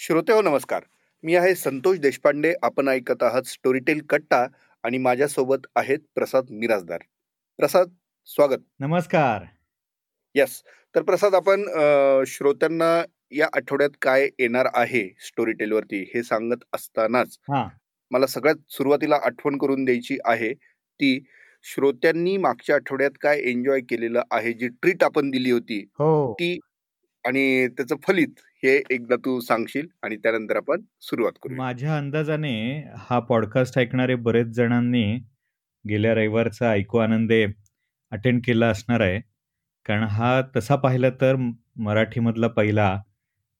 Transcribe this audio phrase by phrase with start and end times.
[0.00, 0.82] श्रोते हो नमस्कार.
[1.24, 2.52] मी आहे संतोष देशपांडे.
[2.62, 4.46] आपण ऐकत आहात स्टोरीटेल कट्टा
[4.84, 7.02] आणि माझ्यासोबत आहेत प्रसाद मिराजदार
[7.58, 7.88] प्रसाद
[8.28, 8.58] स्वागत.
[8.80, 9.44] नमस्कार.
[10.34, 10.62] यस
[10.94, 11.64] तर प्रसाद आपण
[12.26, 13.02] श्रोत्यांना
[13.32, 17.66] या आठवड्यात काय येणार आहे स्टोरीटेल वरती हे सांगत असतानाच हा.
[18.10, 21.18] मला सगळ्यात सुरुवातीला आठवण करून द्यायची आहे ती
[21.64, 26.32] श्रोत्यांनी मागच्या आठवड्यात काय एन्जॉय केलेलं आहे जी ट्रीट आपण दिली होती हो.
[26.32, 26.58] ती
[27.24, 32.52] आणि त्याचं फलित हे एकदा तू सांगशील आणि त्यानंतर आपण सुरुवात करू माझ्या अंदाजाने
[32.98, 35.04] हा पॉडकास्ट ऐकणारे बरेच जणांनी
[35.84, 37.44] गेल्या रविवारचा ऐकू आनंदे
[38.12, 39.20] अटेंड केला असणार आहे.
[39.86, 41.36] कारण हा तसा पाहिला तर
[41.76, 42.96] मराठीमधला पहिला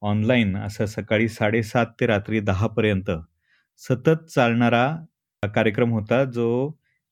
[0.03, 3.11] ऑनलाईन असं सकाळी साडेसात ते रात्री दहापर्यंत
[3.83, 4.87] सतत चालणारा
[5.43, 6.49] कार्यक्रम होता जो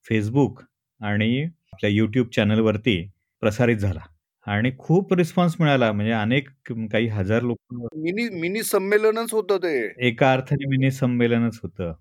[0.06, 0.60] फेसबुक
[1.00, 3.02] आणि आपल्या यूट्यूब चॅनलवरती
[3.42, 4.00] प्रसारित झाला.
[4.48, 5.90] आणि खूप रिस्पॉन्स मिळाला.
[5.92, 6.48] म्हणजे अनेक
[6.92, 7.58] काही हजार लोक
[7.96, 9.74] मिनी मिनी संमेलनच होतं ते.
[10.08, 11.92] एका अर्थाने मिनी संमेलनच होतं.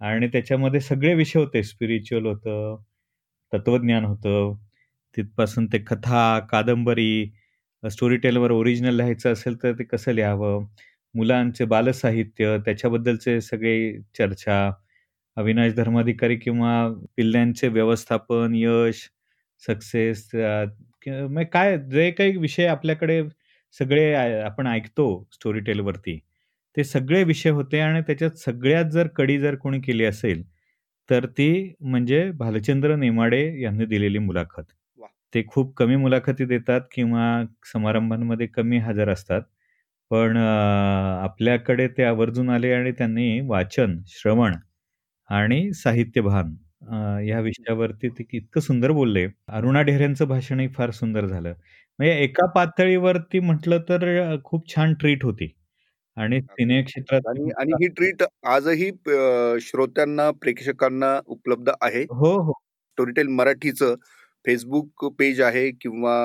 [0.00, 1.62] आणि त्याच्यामध्ये सगळे विषय होते.
[1.62, 2.76] स्पिरिच्युअल होतं
[3.52, 4.54] तत्वज्ञान होतं.
[5.16, 7.32] तिथपासून ते कथा कादंबरी
[7.82, 10.64] स्टोरी टेलवर ओरिजिनल लिहायचं असेल तर ते कसं लिहावं?
[11.14, 13.74] मुलांचे बालसाहित्य त्याच्याबद्दलचे सगळे
[14.18, 14.70] चर्चा
[15.36, 16.72] अविनाश धर्माधिकारी किंवा
[17.16, 19.08] पिल्ल्यांचे व्यवस्थापन यश
[19.62, 20.28] सक्सेस
[21.10, 23.22] म्हणजे काय जे काही विषय आपल्याकडे
[23.74, 26.18] सगळे आपण ऐकतो स्टोरी टेलवरती
[26.76, 30.42] ते सगळे विषय होते आणि त्याच्यात सगळ्यात जर कडी जर कोणी केली असेल
[31.08, 34.62] तर ती म्हणजे भालचंद्र नेमाडे यांनी दिलेली मुलाखत.
[35.34, 39.42] ते खूप कमी मुलाखती देतात किंवा समारंभांमध्ये कमी हजर असतात
[40.10, 44.54] पण आपल्याकडे ते आवर्जून आले आणि त्यांनी वाचन श्रवण
[45.30, 49.26] आणि साहित्यभान अं, या विषयावरती ते इतकं सुंदर बोलले.
[49.50, 51.52] अरुणा ढेरेंचं भाषणही फार सुंदर झालं.
[51.98, 55.48] म्हणजे एका पातळीवरती म्हटलं तर अं, खूप छान ट्रीट होती.
[56.16, 62.02] आणि सिने क्षेत्रात आणि आणि ही ट्रीट आजही अ, श्रोत्यांना प्रेक्षकांना उपलब्ध आहे.
[62.12, 62.52] हो हो.
[62.98, 63.94] स्टोरीटेल मराठीचं
[64.44, 66.16] फेसबुक पेज आहे किंवा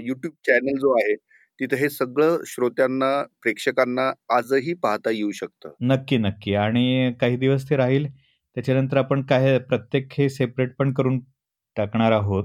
[0.00, 1.14] युट्यूब चॅनल जो आहे
[1.58, 5.72] तिथे हे सगळं श्रोत्यांना प्रेक्षकांना आजही पाहता येऊ शकतं.
[5.82, 6.54] नक्की नक्की.
[6.56, 8.06] आणि काही दिवस ते राहील.
[8.56, 11.20] त्याच्यानंतर आपण काय प्रत्येक हे सेपरेट पण करून
[11.76, 12.44] टाकणार आहोत.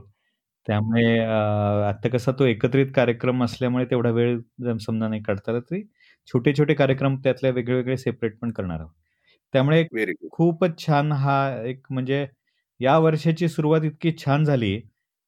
[0.68, 4.40] त्यामुळे आता कसा तो एकत्रित कार्यक्रम असल्यामुळे तेवढा वेळ
[4.80, 5.82] समजा नाही काढता तरी
[6.28, 8.92] छोटे छोटे कार्यक्रम त्यातले वेगळे वेगळे सेपरेट पण करणार आहोत.
[9.54, 9.84] त्यामुळे
[10.32, 12.26] खूपच छान हा एक म्हणजे
[12.80, 14.76] या वर्षाची सुरुवात इतकी छान झाली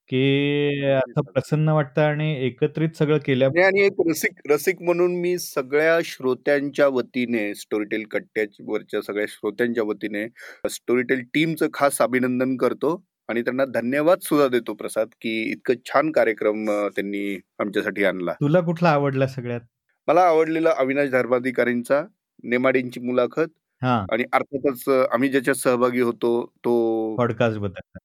[0.09, 5.99] की असं प्रसन्न वाटतं आणि एकत्रित सगळं केल्या आणि एक रसिक रसिक म्हणून मी सगळ्या
[6.05, 10.27] श्रोत्यांच्या वतीने स्टोरीटेल कट्ट्यावरच्या सगळ्या श्रोत्यांच्या वतीने
[10.69, 16.65] स्टोरीटेल टीमचं खास अभिनंदन करतो आणि त्यांना धन्यवाद सुद्धा देतो प्रसाद की इतकं छान कार्यक्रम
[16.65, 18.31] त्यांनी आमच्यासाठी आणला.
[18.31, 19.61] तुला कुठला आवडला सगळ्यात?
[20.07, 22.03] मला आवडलेला अविनाश धर्माधिकारींचा
[22.43, 23.49] नेमाडेंची मुलाखत
[23.83, 27.97] आणि अर्थातच आम्ही ज्याच्यात सहभागी होतो तो पॉडकास्टबद्दल.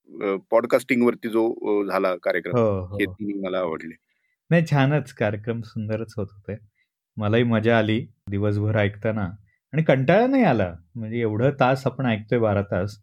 [0.50, 3.04] पॉडकास्टिंग वरती जो झाला कार्यक्रम हो हे.
[3.04, 3.94] हो तिन्ही मला आवडले.
[4.50, 6.56] नाही छानच कार्यक्रम सुंदरच होत होते.
[7.16, 9.25] मलाही मजा आली दिवसभर ऐकताना.
[9.72, 10.75] आणि कंटाळा नाही आला.
[10.94, 12.98] म्हणजे एवढं तास आपण ऐकतोय बारा तास.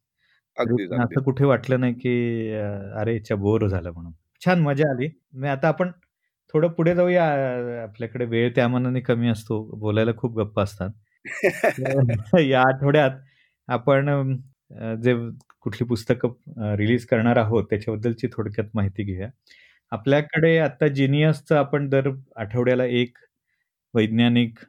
[0.57, 2.51] असं कुठे वाटलं नाही की
[2.95, 4.11] अरे याच्या बोर झालं म्हणून.
[4.45, 5.09] छान मजा आली.
[5.33, 5.91] मी आता आपण
[6.53, 7.25] थोडं पुढे जाऊया.
[7.83, 9.75] आपल्याकडे वेळ त्या मानाने कमी असतो.
[9.79, 10.89] बोलायला खूप गप्पा असतात.
[12.39, 13.11] या आठवड्यात
[13.67, 14.09] आपण
[15.03, 15.13] जे
[15.61, 19.29] कुठली पुस्तकं रिलीज करणार आहोत त्याच्याबद्दलची थोडक्यात माहिती घेऊया.
[19.91, 23.17] आपल्याकडे आता जिनियसचं आपण दर आठवड्याला एक
[23.93, 24.59] वैज्ञानिक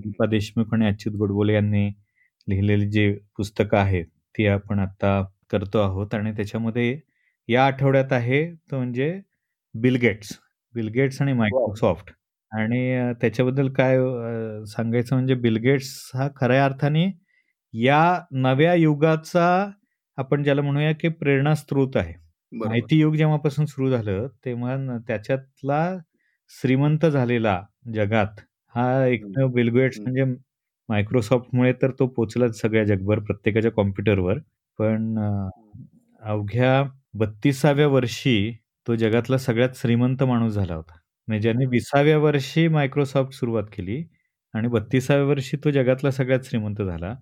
[0.00, 1.86] दीपा देशमुख आणि अच्युत गोडबोले यांनी
[2.48, 6.14] लिहिलेली जी पुस्तकं आहेत ती आपण आता करतो आहोत.
[6.14, 6.98] आणि त्याच्यामध्ये
[7.48, 9.12] या आठवड्यात आहे तो म्हणजे
[9.74, 10.38] बिल गेट्स
[10.74, 12.10] बिल गेट्स आणि मायक्रोसॉफ्ट.
[12.52, 13.96] आणि त्याच्याबद्दल काय
[14.66, 17.06] सांगायचं म्हणजे बिल गेट्स हा खऱ्या अर्थाने
[17.74, 19.46] या नव्या युगाचा
[20.18, 22.12] आपण ज्याला म्हणूया की प्रेरणास्त्रोत आहे.
[22.52, 22.68] बरोबर.
[22.68, 24.76] माहिती युग जेव्हापासून सुरू झालं तेव्हा
[25.08, 25.82] त्याच्यातला
[26.50, 27.60] श्रीमंत झालेला
[27.94, 28.40] जगात
[28.74, 30.10] हा एकमेव बिल गेट्स हम्म.
[30.12, 30.36] म्हणजे
[30.88, 34.38] मायक्रोसॉफ्टमुळे तर तो पोचलाच सगळ्या जगभर प्रत्येकाच्या कॉम्प्युटरवर.
[34.78, 35.18] पण
[36.22, 36.82] अवघ्या
[37.14, 38.52] बत्तीसाव्या वर्षी
[38.86, 40.92] तो जगातला सगळ्यात श्रीमंत माणूस झाला होता.
[41.28, 44.02] म्हणजे ज्याने विसाव्या वर्षी मायक्रोसॉफ्ट सुरुवात केली
[44.54, 47.14] आणि बत्तीसाव्या वर्षी तो जगातला सगळ्यात श्रीमंत झाला.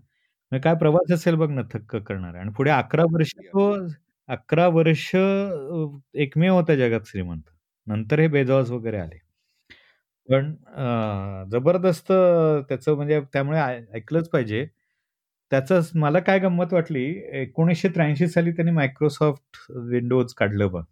[0.53, 2.35] काय प्रवास असेल बघ ना थक्क करणार.
[2.35, 3.75] आणि पुढे अकरा वर्ष तो
[4.29, 7.43] अकरा वर्ष अं, एकमेव होता जगात श्रीमंत.
[7.87, 9.21] नंतर हे बेजॉस वगैरे आले.
[10.31, 12.13] पण अं, जबरदस्त
[12.69, 14.67] त्याचं म्हणजे त्यामुळे ऐ- ऐकलंच पाहिजे.
[15.51, 20.83] त्याचं मला काय गंमत वाटली एकोणीसशे त्र्याऐंशी साली त्यांनी मायक्रोसॉफ्ट विंडोज काढलं बघ.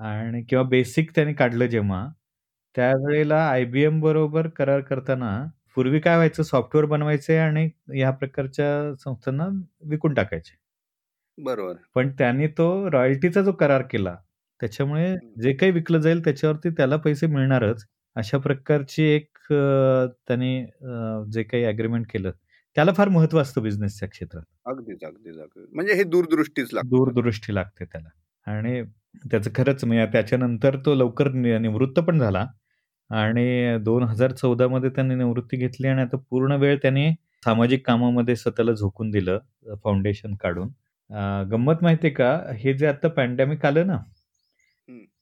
[0.00, 2.08] आणि किंवा बेसिक त्यांनी काढलं जेव्हा
[2.76, 9.46] त्यावेळेला एम बरोबर करार करताना पूर्वी काय व्हायचं सॉफ्टवेअर बनवायचे आणि या प्रकारच्या संस्थांना
[9.84, 10.56] विकून टाकायचे.
[11.38, 11.74] बरोबर.
[11.94, 14.16] पण त्यांनी तो रॉयल्टीचा जो करार केला,
[14.60, 17.84] त्याच्यामुळे जे काही विकलं जाईल त्याच्यावरती त्याला पैसे मिळणारच.
[18.16, 20.64] अशा प्रकारची एक त्यांनी
[21.32, 22.30] जे काही अग्रीमेंट केलं,
[22.76, 24.42] त्याला फार महत्त्व असतं बिझनेसच्या क्षेत्रात.
[24.66, 25.36] अगदीच, अगदीच.
[25.72, 26.88] म्हणजे हे दूरदृष्टीच लागते.
[26.88, 28.08] दूरदृष्टी लागते त्याला
[28.46, 28.82] आणि
[29.30, 32.46] त्याचं खरंच म्हणजे त्याच्यानंतर तो लवकर निवृत्त पण झाला
[33.10, 37.10] आणि दोन हजार चौदा मध्ये त्यांनी निवृत्ती घेतली आणि आता पूर्ण वेळ त्यांनी
[37.42, 39.38] सामाजिक कामामध्ये स्वतःला झोकून दिलं
[39.84, 40.68] फाउंडेशन काढून.
[41.50, 43.96] गंमत माहितीये का, हे जे आता पॅन्डेमिक आलं ना,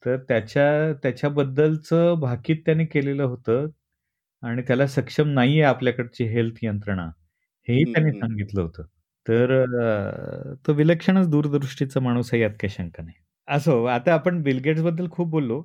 [0.03, 3.67] तर त्याच्या त्याच्याबद्दलचं भाकीत त्यांनी केलेलं होतं
[4.43, 7.07] आणि त्याला सक्षम नाहीये आपल्याकडची हेल्थ यंत्रणा,
[7.67, 8.83] हेही त्यांनी सांगितलं होतं.
[9.25, 9.63] तर
[10.67, 13.17] तो विलक्षणच दूरदृष्टीचा माणूस आहे यात काही शंका नाही.
[13.47, 15.61] असो, आता आपण बिलबद्दल खूप बोललो.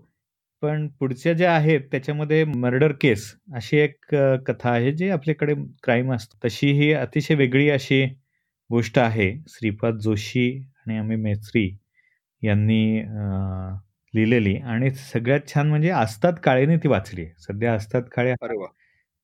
[0.62, 3.24] पण पुढच्या ज्या आहेत त्याच्यामध्ये मर्डर केस
[3.54, 4.14] अशी एक
[4.46, 5.54] कथा आहे जी आपल्याकडे
[5.84, 6.38] क्राईम असतो.
[6.44, 8.04] तशी ही अतिशय वेगळी अशी
[8.70, 9.32] गोष्ट आहे.
[9.48, 10.48] श्रीपाद जोशी
[10.86, 11.68] आणि अमी मेत्री
[12.42, 12.82] यांनी
[14.14, 17.26] लिहिलेली आणि सगळ्यात छान म्हणजे आस्ताद काळेने ती वाचली.
[17.38, 18.34] सध्या आस्ताद काळे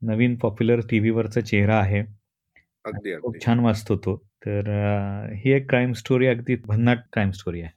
[0.03, 2.03] नवीन पॉप्युलर टीव्हीवरचा चेहरा आहे.
[3.23, 4.17] खूप छान वाचतो तो.
[4.47, 4.69] तर
[5.35, 7.71] ही एक क्राईम स्टोरी अगदी भन्नाट क्राईम स्टोरी आहे.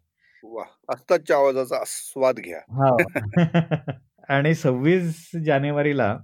[0.90, 2.60] आस्तादच्या आवाजाचा आस्वाद घ्या.
[4.30, 6.18] आणि सव्वीस जानेवारीला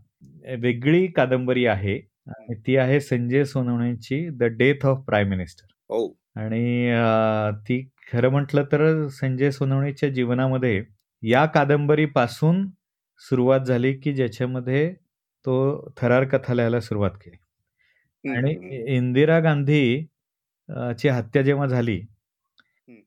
[0.59, 1.99] वेगळी कादंबरी आहे.
[2.53, 5.65] ती आहे Sanjay सोनवणेची the death of prime minister.
[6.35, 6.91] आणि
[7.61, 10.83] ती खरं म्हटलं तर संजय सोनवणेच्या जीवनामध्ये
[11.23, 12.69] या कादंबरीपासून
[13.19, 14.93] सुरुवात झाली, की ज्याच्यामध्ये
[15.45, 17.37] तो थरार कथा लिहायला सुरुवात केली.
[18.37, 18.51] आणि
[18.95, 20.05] इंदिरा गांधी
[20.99, 22.01] ची हत्या जेव्हा झाली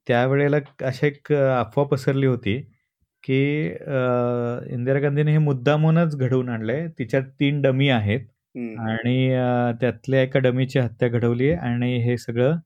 [0.08, 0.56] त्यावेळेला
[0.86, 2.56] अशी एक अफवा पसरली होती,
[3.24, 3.36] की
[4.74, 6.86] इंदिरा गांधीने हे मुद्दामूनच घडवून आणलंय.
[6.98, 8.20] तिच्यात तीन डमी आहेत
[8.80, 9.28] आणि
[9.80, 12.56] त्यातल्या एका डमीची हत्या घडवली आणि हे सगळं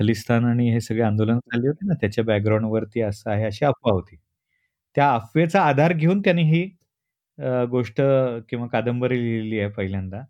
[0.00, 4.16] खलिस्तान आणि हे सगळे आंदोलन चालली होती ना, त्याच्या बॅकग्राऊंडवरती असं आहे, अशी अफवा होती.
[4.96, 6.62] त्या अफवेचा आधार घेऊन त्यांनी ही
[7.70, 8.00] गोष्ट
[8.50, 10.22] किंवा कादंबरी लिहिली आहे पहिल्यांदा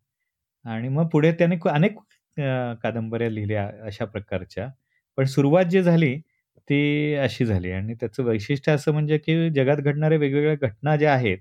[0.64, 1.98] आणि मग पुढे त्याने अनेक
[2.82, 4.68] कादंबऱ्या लिहिल्या अशा प्रकारच्या.
[5.18, 6.16] पण सुरुवात जी झाली
[6.68, 11.38] ती अशी झाली आणि त्याचं वैशिष्ट्य असं म्हणजे की जगात घडणाऱ्या वेगवेगळ्या घटना ज्या आहेत,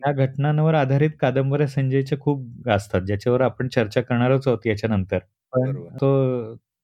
[0.00, 5.18] त्या घटनांवर आधारित कादंबऱ्या संजयच्या खूप गाजतात, ज्याच्यावर आपण चर्चा करणारच आहोत याच्यानंतर.
[5.52, 6.08] पण तो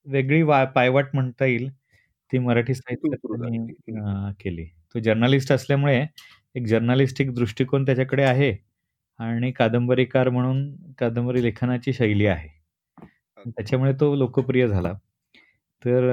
[0.06, 0.43] वेगळी
[0.75, 1.69] पायवाट म्हणता येईल,
[2.32, 4.64] ती मराठी साहित्यात केली.
[4.94, 6.05] तो जर्नलिस्ट असल्यामुळे
[6.55, 8.56] एक जर्नलिस्टिक दृष्टिकोन त्याच्याकडे आहे
[9.19, 10.64] आणि कादंबरीकार म्हणून
[10.99, 12.49] कादंबरी लेखनाची शैली आहे.
[13.46, 14.93] त्याच्यामुळे तो लोकप्रिय झाला.
[15.82, 16.09] तर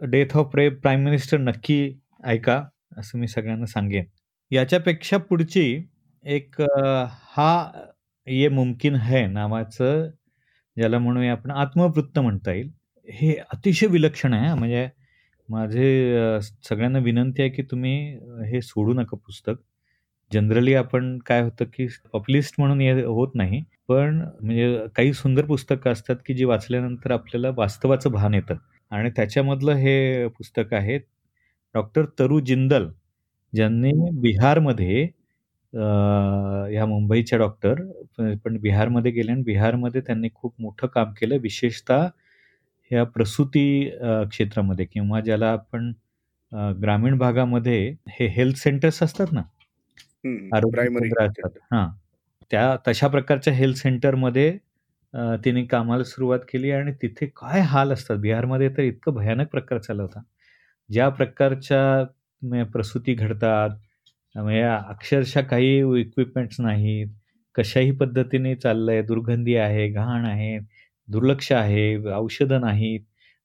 [0.00, 1.78] death of pre prime minister नक्की
[2.24, 2.62] ऐका,
[2.98, 4.04] असं मी सगळ्यांना सांगेन.
[4.50, 5.64] याच्यापेक्षा पुढची
[6.24, 7.70] एक हा
[8.26, 10.08] ये मुमकिन है नावाचं
[10.76, 12.70] ज्याला म्हणूया आपण आत्मवृत्त म्हणता येईल.
[13.08, 14.88] हे अतिशय विलक्षण आहे म्हणजे
[15.48, 17.96] माझे सगळ्यांना विनंती आहे, की तुम्ही
[18.50, 19.54] हे सोडू नका पुस्तक.
[20.30, 23.62] जनरली आपण काय होतं, की पॉप्युलिस्ट म्हणून हे होत नाही.
[23.88, 28.54] पण म्हणजे काही सुंदर पुस्तकं असतात, की जी वाचल्यानंतर आपल्याला वास्तवाचं भान येतं.
[28.92, 30.98] आणि त्याच्यामधलं हे पुस्तक आहे.
[31.74, 32.88] डॉक्टर तरु जिंदल
[33.52, 35.02] ज्यांनी बिहारमध्ये
[35.72, 37.80] ह्या मुंबईच्या डॉक्टर
[38.44, 41.36] पण बिहारमध्ये गेले आणि बिहारमध्ये त्यांनी खूप मोठं काम केलं.
[41.42, 42.06] विशेषतः
[42.90, 43.64] ह्या प्रसूती
[44.30, 45.92] क्षेत्रामध्ये किंवा ज्याला आपण
[46.82, 47.78] ग्रामीण भागामध्ये
[48.10, 49.42] हे हेल्थ सेंटर्स असतात ना,
[50.54, 50.86] आरोग्य
[51.24, 51.58] असतात.
[51.72, 51.88] हां.
[52.50, 54.50] त्या तशा प्रकारच्या हेल्थ सेंटरमध्ये
[55.44, 58.16] तिने कामाला सुरुवात केली आणि तिथे काय हाल असतात.
[58.18, 60.22] बिहारमध्ये तर इतकं भयानक प्रकार चालला होता.
[60.90, 63.70] ज्या प्रकारच्या प्रसूती घडतात,
[64.34, 67.08] म्हणजे अक्षरशः काही इक्विपमेंट्स नाहीत.
[67.54, 70.58] कशाही पद्धतीने चाललंय, दुर्गंधी आहे, घाण आहे,
[71.08, 73.00] दुर्लक्ष आहे, औषधं नाहीत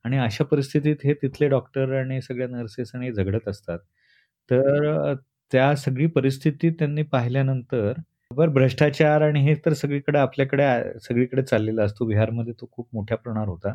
[0.05, 3.79] आणि अशा परिस्थितीत हे तिथले डॉक्टर आणि सगळ्या नर्सेस आणि झगडत असतात.
[4.49, 5.13] तर
[5.51, 7.93] त्या सगळी परिस्थिती त्यांनी पाहिल्यानंतर
[8.31, 10.63] बरं भ्रष्टाचार आणि हे तर सगळीकडे आपल्याकडे
[11.01, 12.05] सगळीकडे चाललेला असतो.
[12.05, 13.73] बिहारमध्ये तो खूप मोठ्या प्रमाणावर होता.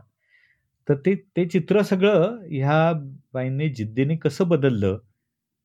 [0.88, 2.92] तर ते ते चित्र सगळं ह्या
[3.34, 4.98] बाईंनी जिद्दीने कसं बदललं,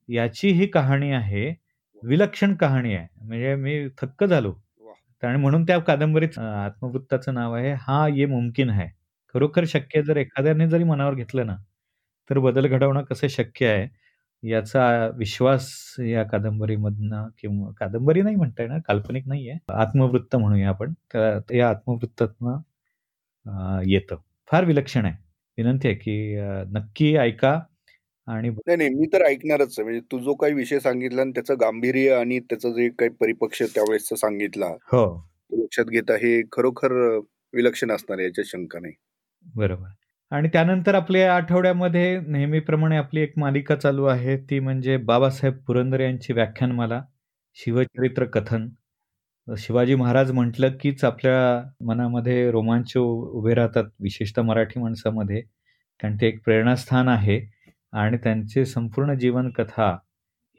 [0.08, 1.48] याची ही कहाणी आहे.
[2.02, 3.06] विलक्षण कहाणी आहे.
[3.20, 4.54] म्हणजे मी थक्क झालो.
[5.22, 8.88] आणि म्हणून त्या कादंबरीत आत्मवृत्ताचं नाव आहे, हा ये मुमकिन है.
[9.34, 11.56] खरोखर शक्य जर एखाद्याने जरी मनावर घेतलं ना,
[12.30, 13.88] तर बदल घडवणं कसं शक्य आहे.
[14.42, 19.54] याचा विश्वास या कादंबरीमधनं किंवा कादंबरी नाही म्हणता येणार, काल्पनिक नाहीये.
[19.72, 20.92] आत्मवृत्त म्हणूया आपण.
[21.14, 24.16] तर या आत्मवृत्तातनं येतं.
[24.50, 25.14] फार विलक्षण आहे.
[25.58, 26.36] विनंती आहे, की
[26.72, 27.60] नक्की ऐका
[28.28, 28.90] आणि नाही, नाही.
[28.90, 29.84] मी तर ऐकणारच आहे.
[29.84, 34.08] म्हणजे तू जो काही विषय सांगितला आणि त्याचं गांभीर्य आणि त्याचं जे काही परिपक्ष त्यावेळेस
[34.16, 34.66] सांगितला.
[34.66, 35.28] हो.
[35.52, 37.18] लक्षात घेता हे खरोखर
[37.54, 38.94] विलक्षण असणार आहे याच्यात शंका नाही.
[39.42, 39.99] बरोबर.
[40.32, 46.32] आणि त्यानंतर आपल्या आठवड्यामध्ये नेहमीप्रमाणे आपली एक मालिका चालू आहे ती म्हणजे बाबासाहेब पुरंदरे यांची
[46.32, 47.00] व्याख्यानमाला,
[47.58, 48.68] शिवचरित्र कथन.
[49.48, 55.40] शिवाजी महाराज म्हटलं कीच आपल्या मनामध्ये रोमांच उभे राहतात, विशेषतः मराठी माणसामध्ये.
[56.00, 57.40] कारण ते एक प्रेरणास्थान आहे
[57.92, 59.90] आणि त्यांचे संपूर्ण जीवनकथा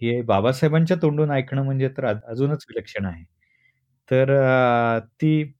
[0.01, 3.23] हे बाबासाहेबांच्या तोंडून ऐकणं म्हणजे तर अजूनच विलक्षण आहे.
[4.09, 4.31] तर
[5.21, 5.53] ती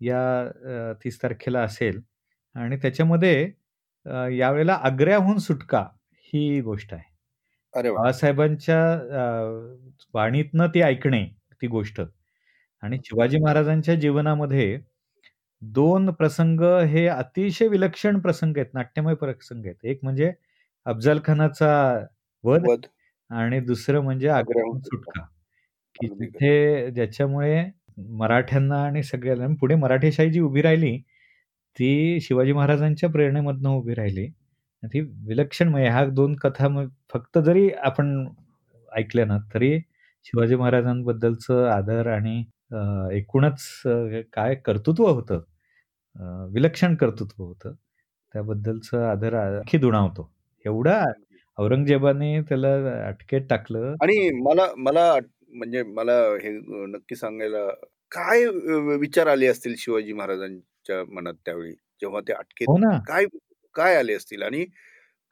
[0.00, 2.00] या तीस तारखेला असेल
[2.54, 3.50] आणि त्याच्यामध्ये
[4.38, 5.84] यावेळेला आग्र्याहून सुटका
[6.32, 7.02] ही गोष्ट आहे.
[7.74, 8.78] अरे बाबासाहेबांच्या
[10.14, 11.24] वाणीतनं ती ऐकणे
[11.62, 12.00] ती गोष्ट
[12.82, 14.78] आणि शिवाजी महाराजांच्या जीवनामध्ये
[15.62, 19.76] दोन प्रसंग हे अतिशय विलक्षण प्रसंग आहेत, नाट्यमय प्रसंग आहेत.
[19.84, 20.32] एक म्हणजे
[20.86, 21.70] अफजल खानाचा
[22.44, 22.86] वध
[23.30, 25.22] आणि दुसरं म्हणजे आग्र्याहून सुटका.
[25.96, 27.64] की तिथे ज्याच्यामुळे
[28.18, 30.96] मराठ्यांना आणि सगळ्यांना पुढे मराठेशाही जी उभी राहिली,
[31.78, 34.26] ती शिवाजी महाराजांच्या प्रेरणेमधनं उभी राहिली.
[34.82, 36.68] ती विलक्षण म्हणजे ह्या दोन कथा
[37.12, 38.26] फक्त जरी आपण
[38.92, 39.78] ऐकल्या ना, तरी
[40.26, 42.38] शिवाजी महाराजांबद्दलचं आदर आणि
[43.18, 43.62] एकूणच
[44.32, 45.40] काय कर्तृत्व होतं,
[46.52, 47.74] विलक्षण कर्तृत्व होतं.
[48.34, 50.30] त्याबद्दलचं आदर आणखी दुणावतो.
[50.64, 51.02] एवढा
[51.58, 52.74] औरंगजेबाने त्याला
[53.06, 53.94] अटकेत टाकलं.
[54.02, 55.12] आणि मला मला
[55.50, 56.50] म्हणजे मला हे
[56.86, 57.66] नक्की सांगायला
[58.12, 58.44] काय
[58.98, 60.12] विचार आले असतील शिवाजी
[60.90, 61.72] महाराजांच्या मनात त्यावेळी?
[62.02, 62.98] जेव्हा ते अटकेत हो ना.
[63.06, 63.24] काय
[63.74, 64.42] काय आले असतील?
[64.42, 64.64] आणि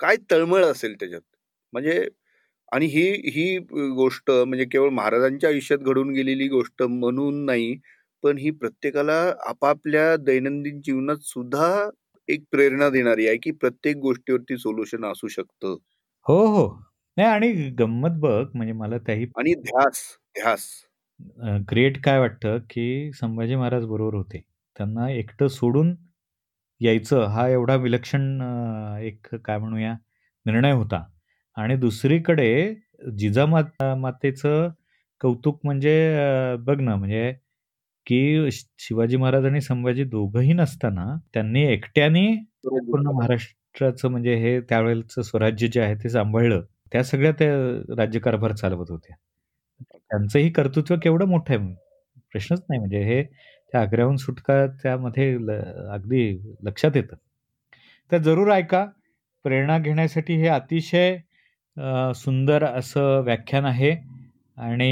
[0.00, 1.22] काय तळमळ असेल त्याच्यात?
[1.72, 2.08] म्हणजे
[2.72, 3.58] आणि ही ही
[3.96, 7.76] गोष्ट म्हणजे केवळ महाराजांच्या आयुष्यात घडून गेलेली गोष्ट म्हणून नाही
[8.24, 9.14] पण ही प्रत्येकाला
[9.48, 11.68] आपापल्या दैनंदिन जीवनात सुद्धा
[12.28, 15.76] एक प्रेरणा देणारी आहे की प्रत्येक गोष्टीवरती सोल्युशन असू शकतं.
[16.26, 16.66] हो हो.
[17.16, 20.02] नाही आणि गंमत बघ म्हणजे मला त्याही आणि ध्यास
[20.36, 20.66] ध्यास.
[21.64, 24.42] ग्रेट काय वाटतं की संभाजी महाराज बरोबर होते.
[24.76, 25.94] त्यांना एकटं सोडून
[26.80, 28.40] यायचं हा एवढा विलक्षण
[29.02, 29.92] एक काय म्हणूया
[30.46, 31.04] निर्णय होता.
[31.56, 32.48] आणि दुसरीकडे
[33.18, 34.68] जिजामाता मातेचं
[35.20, 35.94] कौतुक म्हणजे
[36.66, 37.32] बघ ना म्हणजे
[38.06, 42.26] की शिवाजी महाराज आणि संभाजी दोघंही नसताना त्यांनी एकट्याने
[42.66, 46.62] पूर्ण महाराष्ट्राचं म्हणजे हे त्यावेळेचं स्वराज्य जे आहे ते सांभाळलं.
[46.92, 47.48] त्या सगळ्या त्या
[47.96, 49.16] राज्यकारभार चालवत होत्या.
[49.92, 51.74] त्यांचंही कर्तृत्व केवढं मोठं आहे?
[52.32, 52.78] प्रश्नच नाही.
[52.80, 53.22] म्हणजे हे
[53.72, 55.32] त्या आग्र्याहून सुटका त्यामध्ये
[55.92, 56.22] अगदी
[56.64, 57.16] लक्षात येतं.
[58.12, 58.84] तर जरूर ऐका.
[59.44, 61.16] प्रेरणा घेण्यासाठी हे अतिशय
[62.16, 63.90] सुंदर असं व्याख्यान आहे
[64.58, 64.90] आणि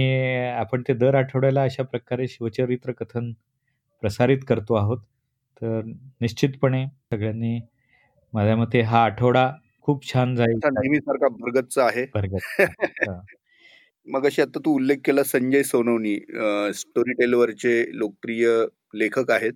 [0.51, 3.33] आपण ते दर आठवड्याला अशा प्रकारे शिवचरित्र कथन
[4.03, 4.99] प्रसारित करतो आहोत.
[5.63, 5.81] तर
[6.21, 7.59] निश्चितपणे सगळ्यांनी
[8.33, 9.51] माझ्या मते हा आठवडा
[9.83, 10.59] खूप छान जाईल.
[10.67, 12.05] नेहमीसारखा भरगतचा आहे.
[12.15, 12.63] भरगत
[14.07, 16.15] मग अशी आता तू उल्लेख केला संजय सोनवणी
[16.75, 18.49] स्टोरी टेलवरचे लोकप्रिय
[18.95, 19.53] लेखक आहेत.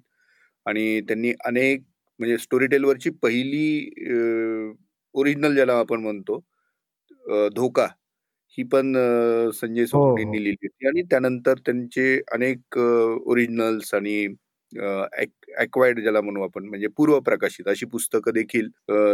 [0.67, 1.83] आणि त्यांनी अनेक
[2.21, 3.67] म्हणजे स्टोरी टेलवरची पहिली
[5.15, 6.39] ओरिजिनल ज्याला आपण म्हणतो
[7.57, 7.87] धोका
[8.59, 8.93] ही पण
[9.55, 10.43] संजय सोनवणींनी हो.
[10.43, 10.87] लिहिली होती.
[10.89, 14.27] आणि त्यानंतर त्यांचे अनेक ओरिजिनल्स आणि
[15.59, 18.69] अक्वायर्ड ज्याला म्हणू आपण म्हणजे पूर्व प्रकाशित अशी पुस्तकं देखील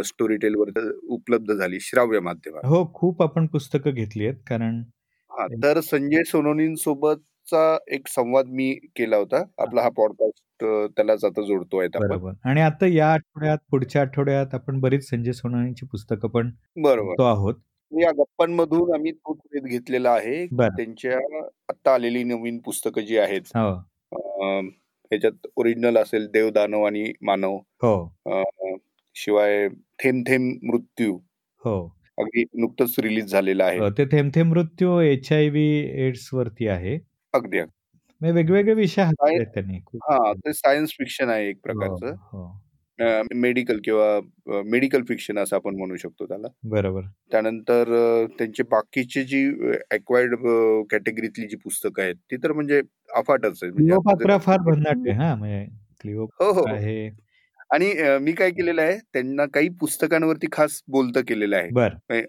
[0.04, 2.64] स्टोरी टेलवर उपलब्ध झाली श्राव्य माध्यमात.
[2.66, 4.38] हो खूप आपण पुस्तकं घेतली आहेत.
[4.48, 4.82] कारण
[5.38, 9.42] हा तर संजय सोनवणींसोबतचा एक संवाद मी केला होता.
[9.58, 10.64] आपला हा पॉडकास्ट
[10.96, 12.32] त्यालाच आता जोडतोय बरोबर.
[12.44, 16.50] आणि आता या आठवड्यात पुढच्या आठवड्यात आपण बरीच संजय सोनवणींची पुस्तकं पण
[16.82, 17.22] बरोबर.
[17.24, 17.54] आहोत.
[17.92, 19.32] या गप्पांमधून आम्ही तो
[19.64, 20.68] घेतलेला आहे बरं.
[20.68, 21.18] त्यांच्या
[21.68, 23.74] आता आलेली नवीन पुस्तकं जी आहेत हो.
[24.60, 27.56] ह्याच्यात ओरिजिनल असेल देव दानव आणि मानव.
[27.84, 28.16] हो.
[29.14, 29.68] शिवाय
[30.02, 31.18] थेंब थेंब मृत्यू.
[31.64, 31.96] हो.
[32.18, 33.78] अगदी नुकतंच रिलीज झालेलं आहे.
[33.90, 35.66] ते थेंब थेंब मृत्यू एच आय व्ही
[36.06, 36.96] एड्स वरती आहे.
[37.34, 42.14] अगदी म्हणजे वेगवेगळे विषय आहेत त्यांनी हा ते सायन्स फिक्शन आहे एक प्रकारचं.
[42.32, 42.46] हो,
[43.34, 46.48] मेडिकल किंवा मेडिकल फिक्शन असं आपण म्हणू शकतो त्याला.
[46.64, 47.02] बरोबर.
[47.32, 47.88] त्यानंतर
[48.38, 49.44] त्यांचे बाकीची जी
[49.90, 50.34] अक्वायर्ड
[50.90, 52.80] कॅटेगरीतली जी पुस्तकं आहेत ती तर म्हणजे
[53.16, 56.64] अफाटच आहे म्हणजे फार भन्नाट आहे हा म्हणजे हो हो.
[56.66, 57.08] आहे.
[57.70, 57.92] आणि
[58.22, 62.22] मी काय केलेलं आहे त्यांना काही पुस्तकांवरती खास बोलतं केलेलं आहे.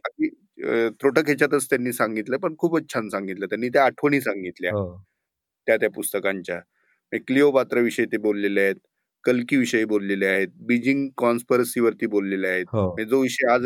[1.01, 3.45] थोडं ह्याच्यातच त्यांनी सांगितलं पण खूपच छान सांगितलं.
[3.45, 4.97] त्यांनी त्या आठवणी सांगितल्या हो.
[5.67, 6.59] त्या त्या पुस्तकांच्या.
[7.27, 8.75] क्लिओ विषयी ते बोललेले आहेत
[9.23, 12.65] कल्की विषयी बोललेले आहेत बीजिंग कॉन्स्परसी वरती बोललेले आहेत.
[12.73, 12.85] हो.
[12.85, 13.65] म्हणजे जो विषय आज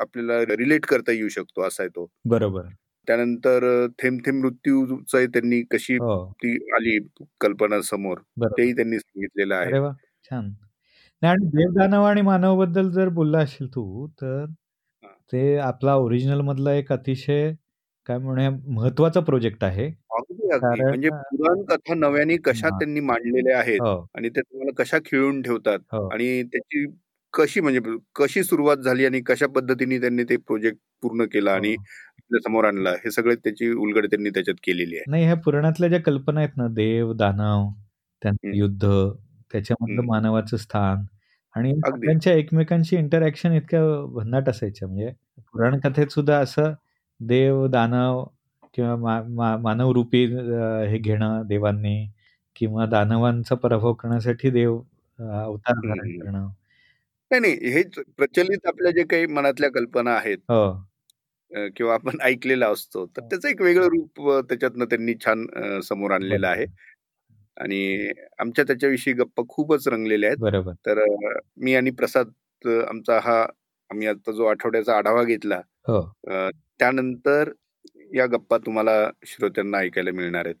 [0.00, 2.06] आपल्याला रिलेट करता येऊ शकतो असा आहे तो.
[2.24, 2.66] बरोबर.
[3.08, 3.64] त्यानंतर
[4.02, 6.24] थेंब थेंब मृत्यूच त्यांनी कशी हो.
[6.34, 6.98] ती आली
[7.40, 9.80] कल्पना समोर तेही त्यांनी सांगितलेलं आहे.
[11.22, 14.44] छान आणि देवदानव आणि मानवबद्दल जर बोलला असेल तू तर
[15.32, 17.52] ते आपला ओरिजिनल मधला एक अतिशय
[18.06, 23.80] काय म्हणूया महत्त्वाचा प्रोजेक्ट आहे अगदी अगदी म्हणजे पुराण कथा नव्याने कशा त्यांनी मांडलेल्या आहेत
[23.80, 24.00] हो.
[24.16, 26.06] आणि त्या तुम्हाला कशा खिळून ठेवतात हो.
[26.08, 26.84] आणि त्याची
[27.34, 27.80] कशी म्हणजे
[28.14, 31.82] कशी सुरुवात झाली आणि कशा पद्धतीने त्यांनी ते प्रोजेक्ट पूर्ण केला आणि हो.
[32.16, 36.40] आपल्यासमोर आणला हे सगळे त्याची उलगड त्यांनी त्याच्यात केलेली आहे नाही ह्या पुराणातल्या ज्या कल्पना
[36.40, 37.68] आहेत ना देव दानव
[38.22, 38.84] त्यांचं युद्ध
[39.52, 41.04] त्याच्यामधलं मानवाचं स्थान
[41.56, 43.80] आणि सगळ्यांच्या एकमेकांशी इंटरॅक्शन इतक्या
[44.14, 44.88] भन्नाट असायच्या.
[44.88, 45.10] म्हणजे
[45.52, 46.72] पुराण कथेत सुद्धा असं
[47.20, 48.24] देव दानव
[48.74, 50.24] किंवा मा, मा, मानवरूपी
[50.90, 51.96] हे घेणं देवांनी
[52.56, 54.76] किंवा दानवांचा पराभव करण्यासाठी देव
[55.18, 56.48] अवतार धारण करणं.
[57.30, 57.72] नाही नाही.
[57.72, 57.82] हे
[58.18, 60.72] प्रचलित आपल्या जे काही मनातल्या कल्पना आहेत हो.
[61.76, 65.46] किंवा आपण ऐकलेला असतो तर त्याचं एक वेगळं रूप त्याच्यातनं त्यांनी छान
[65.84, 66.66] समोर आणलेलं आहे.
[67.60, 70.38] आणि आमच्या त्याच्याविषयी गप्पा खूपच रंगलेल्या आहेत.
[70.40, 70.72] बरोबर.
[70.86, 71.02] तर
[71.56, 72.30] मी आणि प्रसाद
[72.88, 73.40] आमचा हा
[73.90, 75.56] आम्ही आता जो आठवड्याचा आढावा घेतला
[75.88, 76.00] हो.
[76.80, 77.50] त्यानंतर
[78.12, 78.92] या गप्पा तुम्हाला
[79.26, 80.54] श्रोत्यांना ऐकायला मिळणार आहेत.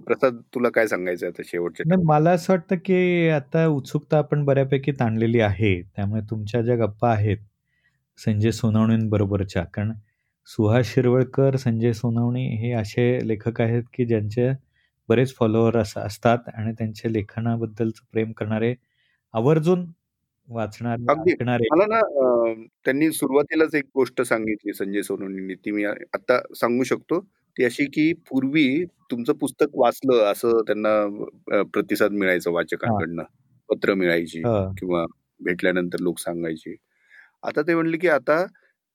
[0.00, 5.40] प्रसाद तुला काय सांगायचं आता शेवटच्या मला असं वाटतं की आता उत्सुकता आपण बऱ्यापैकी ताणलेली
[5.40, 7.38] आहे त्यामुळे तुमच्या ज्या गप्पा आहेत
[8.18, 9.92] संजय सोनावणींबरोबरच्या कारण
[10.48, 14.48] सुहास शिरवळकर संजय सोनावणी हे असे लेखक आहेत की ज्यांचे
[15.08, 18.74] बरेच फॉलोअर असतात आणि त्यांच्या लेखनाबद्दलचं प्रेम करणारे
[19.34, 19.86] आवर्जून
[20.48, 22.00] वाचणारे मला ना
[22.84, 27.20] त्यांनी सुरुवातीलाच एक गोष्ट सांगितली संजय सोनवणींनी ती मी आता सांगू शकतो.
[27.56, 33.22] ती अशी की पूर्वी तुमचं पुस्तक वाचलं असं त्यांना प्रतिसाद मिळायचं वाचकांकडनं.
[33.68, 34.42] पत्र मिळायची
[34.78, 35.04] किंवा
[35.40, 36.74] भेटल्यानंतर लोक सांगायचे.
[37.42, 38.44] आता ते म्हणले की आता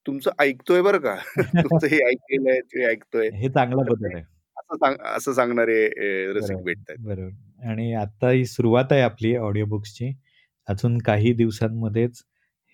[0.06, 1.16] तुमचं ऐकतोय बरं का.
[1.66, 3.30] तुमचं हे ऐकलेलं आहे ते ऐकतोय.
[3.30, 4.24] हे चांगला बदल आहे.
[4.70, 5.88] असं सांगणारे
[6.34, 10.14] रसिक भेटत बरोबर आणि आता ही सुरुवात आहे आपली ऑडिओ बुक्सची
[10.68, 12.24] अजून काही दिवसांमध्येच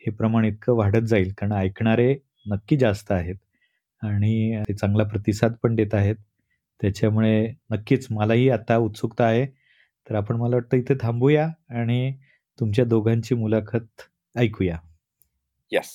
[0.03, 3.35] हे प्रमाण इतकं वाढत जाईल कारण ऐकणारे नक्की जास्त आहेत.
[4.01, 6.15] आणि ते चांगला प्रतिसाद पण देत आहेत.
[6.81, 9.45] त्याच्यामुळे नक्कीच मलाही आता उत्सुकता आहे.
[10.07, 12.13] तर आपण मला वाटतं इथे थांबूया आणि
[12.59, 14.01] तुमच्या दोघांची मुलाखत
[14.35, 14.77] ऐकूया.
[15.71, 15.91] यस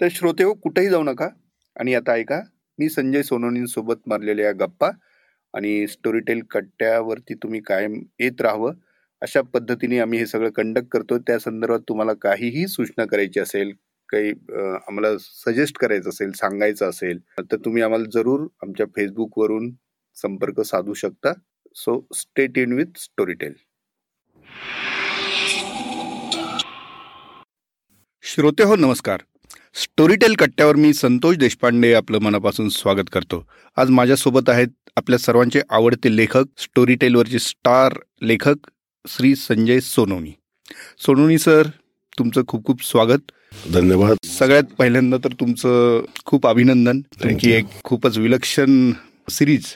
[0.00, 1.28] तर श्रोते हो कुठेही जाऊ नका
[1.76, 2.40] आणि आता ऐका
[2.78, 4.90] मी संजय सोनोनींसोबत मारलेल्या गप्पा
[5.54, 8.74] आणि स्टोरीटेल कट्ट्यावरती तुम्ही कायम येत राहावं
[9.22, 13.72] अशा पद्धतीने आम्ही हे सगळं कंडक्ट करतो त्या संदर्भात तुम्हाला काहीही सूचना करायची असेल
[14.08, 19.70] काही आम्हाला सजेस्ट करायचं असेल सांगायचं असेल तर तुम्ही आम्हाला जरूर आमच्या फेसबुकवरून
[20.16, 21.32] संपर्क साधू शकता.
[21.76, 23.52] सो स्टेट इन विथ स्टोरीटेल
[28.24, 29.22] श्रोते हो नमस्कार.
[29.74, 33.44] स्टोरीटेल कट्ट्यावर मी संतोष देशपांडे आपलं मनापासून स्वागत करतो.
[33.76, 38.68] आज माझ्यासोबत आहेत आपल्या सर्वांचे आवडते लेखक स्टोरीटेलवरचे स्टार लेखक
[39.04, 40.32] श्री संजय सोनवणी.
[40.98, 41.66] सोनवणी सर
[42.18, 43.32] तुमचं खूप खूप स्वागत.
[43.72, 44.16] धन्यवाद.
[44.24, 47.00] सगळ्यात पहिल्यांदा तर तुमचं खूप अभिनंदन.
[47.40, 48.92] की एक खूपच विलक्षण
[49.30, 49.66] सिरीज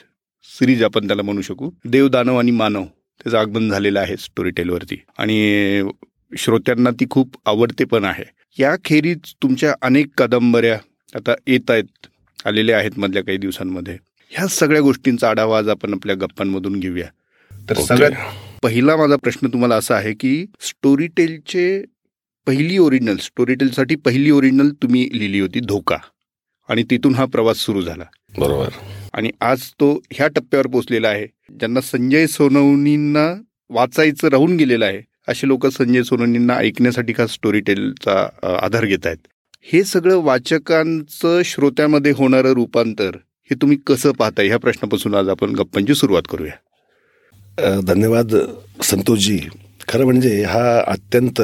[0.49, 1.69] सिरीज आपण त्याला म्हणू शकू.
[1.85, 2.83] देव दानव आणि मानव
[3.23, 5.89] त्याचं आगमन झालेलं आहे स्टोरी टेलवरती आणि
[6.37, 8.23] श्रोत्यांना ती खूप आवडते पण आहे.
[8.59, 10.77] या खेरीज तुमच्या अनेक कादंबऱ्या
[11.15, 12.07] आता येत आहेत
[12.45, 13.97] आलेल्या आहेत मधल्या काही दिवसांमध्ये.
[14.31, 17.05] ह्या सगळ्या गोष्टींचा आढावा आज आपण आपल्या गप्पांमधून घेऊया.
[17.69, 18.11] तर सगळ्यात
[18.63, 21.83] पहिला माझा प्रश्न तुम्हाला असा आहे की स्टोरी टेलचे
[22.47, 25.97] पहिली ओरिजिनल स्टोरी टेलसाठी पहिली ओरिजिनल तुम्ही लिहिली होती धोका.
[26.69, 28.03] आणि तिथून हा प्रवास सुरू झाला.
[28.37, 28.69] बरोबर.
[29.13, 31.25] आणि आज तो ह्या टप्प्यावर पोहोचलेला आहे.
[31.59, 33.27] ज्यांना संजय सोनवणींना
[33.69, 38.13] वाचायचं राहून गेलेलं आहे असे लोक संजय सोनवणींना ऐकण्यासाठी का स्टोरी टेलचा
[38.63, 39.27] आधार घेत आहेत
[39.65, 43.17] हे सगळं वाचकांचं श्रोत्यामध्ये होणारं रूपांतर
[43.49, 47.79] हे तुम्ही कसं पाहता ह्या प्रश्नापासून आज आपण गप्पांची सुरुवात करूया.
[47.87, 48.35] धन्यवाद
[48.83, 49.39] संतोषजी.
[49.89, 51.41] खरं म्हणजे हा अत्यंत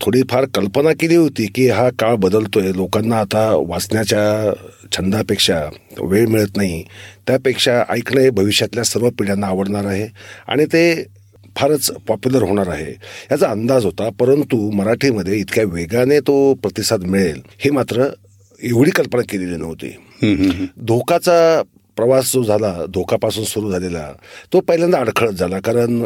[0.00, 2.70] थोडीफार कल्पना केली होती की हा काळ बदलतोय.
[2.72, 4.52] लोकांना आता वाचण्याच्या
[4.92, 5.60] छंदापेक्षा
[6.00, 6.82] वेळ मिळत नाही.
[7.26, 10.08] त्यापेक्षा ऐकणे भविष्यातल्या सर्व पिढ्यांना आवडणार आहे
[10.48, 10.84] आणि ते
[11.56, 12.92] फारच पॉप्युलर होणार आहे.
[13.30, 18.08] याचा अंदाज होता परंतु मराठीमध्ये इतक्या वेगाने तो प्रतिसाद मिळेल हे मात्र
[18.60, 19.96] एवढी कल्पना केलेली नव्हती.
[20.76, 21.62] धोकाचा
[21.96, 24.12] प्रवास जो झाला धोकापासून सुरू झालेला
[24.52, 25.58] तो पहिल्यांदा अडखळत झाला.
[25.60, 26.04] कारण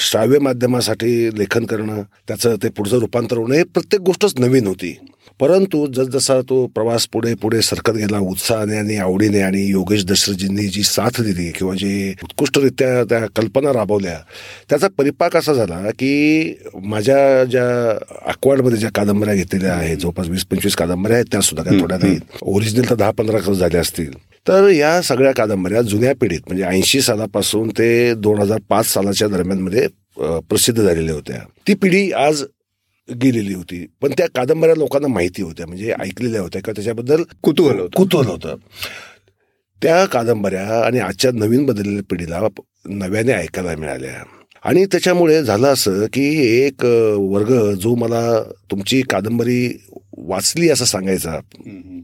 [0.00, 4.96] श्राव्य माध्यमासाठी लेखन करणं त्याचं ते पुढचं रूपांतर होणं हे प्रत्येक गोष्टच नवीन होती.
[5.40, 10.82] परंतु जसजसा तो प्रवास पुढे पुढे सरकत गेला उत्साहाने आणि आवडीने आणि योगेश दशरथजींनी जी
[10.82, 14.18] साथ दिली किंवा जी उत्कृष्टरित्या त्या कल्पना राबवल्या
[14.70, 17.64] त्याचा परिपाक असा झाला की माझ्या ज्या
[18.30, 22.38] अक्वाडमध्ये ज्या कादंबऱ्या घेतलेल्या आहेत जवळपास वीस पंचवीस कादंबऱ्या आहेत त्या सुद्धा काही थोड्या नाहीत
[22.42, 24.12] ओरिजिनल तर दहा पंधरा झाल्या असतील.
[24.46, 29.86] तर या सगळ्या कादंबऱ्या जुन्या पिढीत म्हणजे ऐंशी सालापासून ते दोन हजार पाच सालाच्या दरम्यानमध्ये
[30.48, 31.38] प्रसिद्ध झालेल्या होत्या.
[31.68, 32.42] ती पिढी आज
[33.22, 33.86] गेलेली होती.
[34.02, 37.96] पण त्या कादंबऱ्या लोकांना माहिती होत्या म्हणजे ऐकलेल्या होत्या किंवा त्याच्याबद्दल कुतूहल होतं.
[37.96, 38.56] कुतूहल होतं.
[39.82, 42.40] त्या कादंबऱ्या आणि आजच्या नवीन बदललेल्या पिढीला
[42.86, 44.24] नव्याने ऐकायला मिळाल्या.
[44.64, 46.84] आणि त्याच्यामुळे झालं असं की एक
[47.16, 49.82] वर्ग जो मला तुमची कादंबरी
[50.16, 51.38] वाचली असं सांगायचा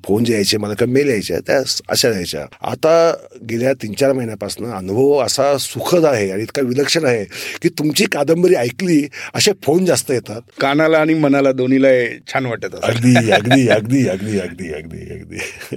[0.04, 2.44] फोन जे यायचे मला किंवा मेल यायच्या त्या अशा यायच्या.
[2.62, 3.14] आता
[3.50, 7.24] गेल्या तीन चार महिन्यापासून अनुभव असा सुखद आहे आणि इतका विलक्षण आहे
[7.62, 9.02] की तुमची कादंबरी ऐकली
[9.34, 10.40] असे फोन जास्त येतात.
[10.60, 11.88] कानाला आणि मनाला दोन्हीला
[12.28, 15.76] छान वाटत अगदी अगदी अगदी अगदी अगदी अगदी अगदी.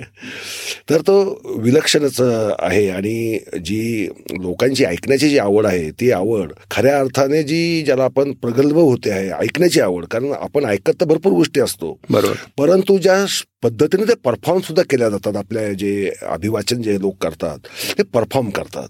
[0.89, 1.19] तर तो
[1.57, 2.21] विलक्षणच
[2.59, 8.31] आहे आणि जी लोकांची ऐकण्याची जी आवड आहे ती आवड खऱ्या अर्थाने जी ज्याला आपण
[8.31, 10.05] प्रगल्भ होते आहे ऐकण्याची आवड.
[10.05, 11.97] कारण आपण ऐकत तर भरपूर गोष्टी असतो.
[12.09, 12.35] बरोबर.
[12.57, 13.25] परंतु ज्या
[13.63, 17.59] पद्धतीने ते परफॉर्म सुद्धा केल्या जातात आपल्या जे अभिवाचन जे लोक करतात
[17.97, 18.87] ते परफॉर्म करतात.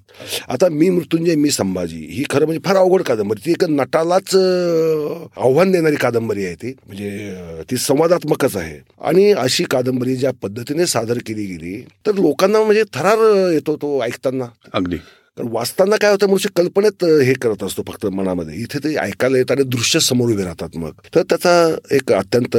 [0.49, 3.41] आता मी मृत्युंजय मी संभाजी ही खरं म्हणजे फार अवघड कादंबरी.
[3.45, 6.73] ती एक नटालाच आव्हान देणारी कादंबरी आहे ती.
[6.87, 8.79] म्हणजे ती संवादात्मकच आहे.
[9.01, 14.45] आणि अशी कादंबरी ज्या पद्धतीने सादर केली गेली तर लोकांना म्हणजे थरार येतो तो ऐकताना.
[14.73, 14.97] अगदी.
[14.97, 18.55] कारण वाचताना काय होतं मनुष्य कल्पनेत हे करत असतो फक्त मनामध्ये.
[18.55, 20.91] इथे ते ऐकायला येत आणि दृश्य समोर उभे राहतात मग.
[21.15, 22.57] तर त्याचा एक अत्यंत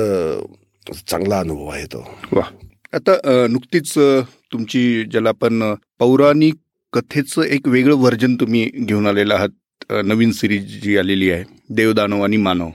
[1.06, 2.10] चांगला अनुभव आहे तो.
[2.32, 2.42] वा.
[2.92, 3.94] आता नुकतीच
[4.52, 6.54] तुमची ज्याला आपण पौराणिक
[6.92, 12.36] कथेचं एक वेगळं व्हर्जन तुम्ही घेऊन आलेलं आहात नवीन सिरीज जी आलेली आहे देवदानव आणि
[12.36, 12.68] मानव.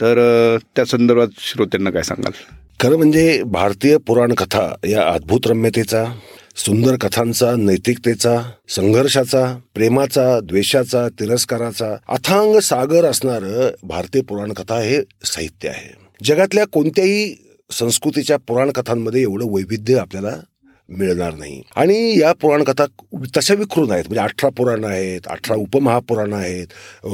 [0.00, 0.18] तर
[0.76, 2.32] त्या संदर्भात श्रोत्यांना काय सांगाल?
[2.80, 6.04] खरं म्हणजे भारतीय पुराण कथा या अद्भुत रम्यतेचा
[6.56, 13.42] सुंदर कथांचा नैतिकतेचा संघर्षाचा प्रेमाचा द्वेषाचा तिरस्काराचा अथांग सागर असणार
[13.82, 15.94] भारतीय पुराणकथा हे साहित्य आहे.
[16.24, 20.36] जगातल्या कोणत्याही संस्कृतीच्या पुराणकथांमध्ये एवढं वैविध्य आपल्याला
[20.88, 21.60] मिळणार नाही.
[21.76, 22.84] आणि या पुराणकथा
[23.36, 24.04] तशा विखरून आहेत.
[24.08, 26.66] म्हणजे अठरा पुराण आहेत अठरा उपमहापुराण आहेत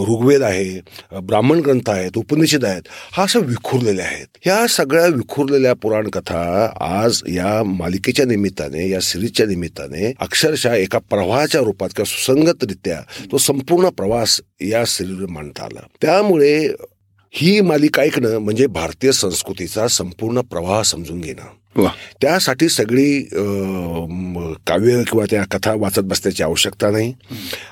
[0.08, 2.82] ऋग्वेद आहे ब्राह्मण ग्रंथ आहेत उपनिषद आहेत.
[3.12, 4.26] हा असं विखुरलेल्या आहेत.
[4.44, 6.42] ह्या सगळ्या विखुरलेल्या पुराणकथा
[6.80, 13.00] आज या मालिकेच्या निमित्ताने या सिरीजच्या निमित्ताने अक्षरशः एका प्रवाहाच्या रूपात किंवा सुसंगतरित्या
[13.32, 15.86] तो संपूर्ण प्रवास या सिरीजवर मांडता आला.
[16.02, 16.68] त्यामुळे
[17.34, 21.84] ही मालिका ऐकणं म्हणजे भारतीय संस्कृतीचा संपूर्ण प्रवाह समजून घेणं.
[22.20, 23.20] त्यासाठी सगळी
[24.66, 27.12] काव्य किंवा त्या कथा वाचत बसण्याची आवश्यकता नाही.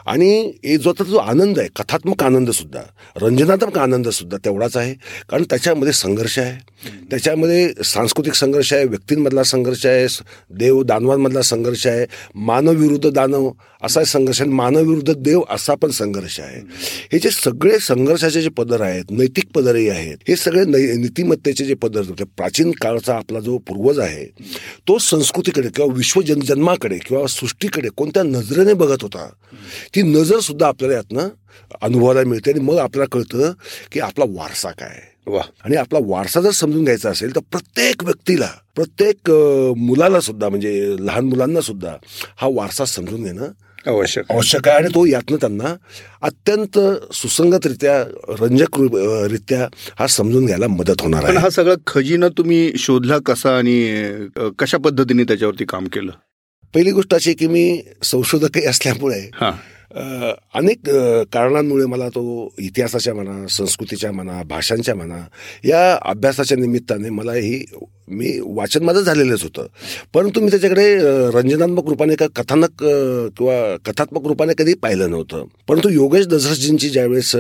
[0.07, 2.81] आणि जो तर जो आनंद आहे कथात्मक आनंद सुद्धा
[3.23, 4.95] रंजनात्मक आनंद सुद्धा तेवढाच आहे.
[5.31, 6.59] कारण त्याच्यामध्ये संघर्ष आहे.
[7.11, 10.07] त्याच्यामध्ये सांस्कृतिक संघर्ष आहे व्यक्तींमधला संघर्ष आहे
[10.59, 13.51] देव दानवांमधला संघर्ष आहे मानव विरुद्ध दानव
[13.83, 14.51] असा संघर्ष आहे.
[14.51, 16.61] मानव विरुद्ध देव असा पण संघर्ष आहे.
[17.13, 21.75] हे जे सगळे संघर्षाचे जे पदर आहेत नैतिक पदरही आहेत हे सगळे नै नीतिमत्तेचे जे
[21.75, 24.25] पदर प्राचीन काळचा आपला जो पूर्वज आहे
[24.89, 29.29] तो संस्कृतीकडे किंवा विश्व जन्माकडे किंवा सृष्टीकडे कोणत्या नजरेने बघत होता
[29.95, 31.29] ती नजर सुद्धा आपल्याला यातनं
[31.83, 33.53] अनुभवायला मिळते आणि मग आपल्याला कळतं
[33.93, 38.49] की आपला वारसा काय वा आणि आपला वारसा जर समजून घ्यायचा असेल तर प्रत्येक व्यक्तीला
[38.75, 39.31] प्रत्येक
[39.77, 41.95] मुलाला सुद्धा म्हणजे लहान मुलांना सुद्धा
[42.37, 43.51] हा वारसा समजून घेणं
[43.87, 44.77] आवश्यक आवश्यक आहे.
[44.77, 45.75] आणि तो यातनं त्यांना
[46.23, 46.79] अत्यंत
[47.15, 48.03] सुसंगतरित्या
[48.41, 48.81] रंजक
[49.31, 51.37] रित्या हा समजून घ्यायला मदत होणार आहे.
[51.37, 53.79] हा सगळा खजिना तुम्ही शोधला कसा आणि
[54.59, 56.13] कशा पद्धतीने त्याच्यावरती काम केलं?
[56.75, 59.21] पहिली गोष्ट अशी की मी संशोधकही असल्यामुळे
[60.55, 60.89] अनेक
[61.33, 62.23] कारणांमुळे मला तो
[62.59, 65.19] इतिहासाच्या म्हणा संस्कृतीच्या म्हणा भाषांच्या म्हणा
[65.65, 67.65] या अभ्यासाच्या निमित्ताने मला ही
[68.11, 69.67] मी वाचन माझं झालेलंच होतं.
[70.15, 70.85] परंतु मी त्याच्याकडे
[71.35, 75.45] रंजनात्मक रूपाने का कथानक किंवा कथात्मक रूपाने कधी पाहिलं नव्हतं.
[75.69, 77.35] परंतु योगेश दसरथजींची ज्यावेळेस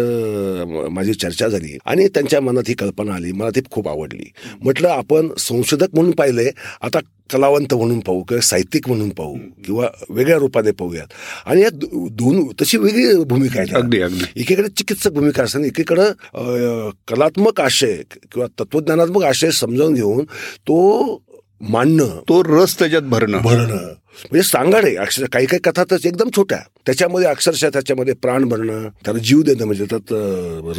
[0.90, 4.30] माझी चर्चा झाली आणि त्यांच्या मनात ही कल्पना आली मला ती खूप आवडली.
[4.62, 6.50] म्हटलं आपण संशोधक म्हणून पाहिले
[6.82, 6.98] आता
[7.30, 11.06] कलावंत म्हणून पाहू किंवा साहित्यिक म्हणून पाहू किंवा वेगळ्या रूपाने पाहूयात.
[11.46, 14.24] आणि या दोन तशी वेगळी भूमिका आहे अगदी अगदी.
[14.36, 17.94] एकीकडे चिकित्सक भूमिका असताना एकीकडं कलात्मक आशय
[18.32, 20.24] किंवा तत्वज्ञानात्मक आशय समजावून घेऊन
[20.68, 21.22] तो
[21.60, 23.38] मांडणं तो रस त्याच्यात भरणं.
[23.38, 23.92] भरणं.
[24.14, 26.58] म्हणजे सांगाड आहे अक्षर काही काही कथा तर एकदम छोट्या.
[26.86, 30.12] त्याच्यामध्ये अक्षरशः त्याच्यामध्ये प्राण भरणं त्याला जीव देणं म्हणजे त्यात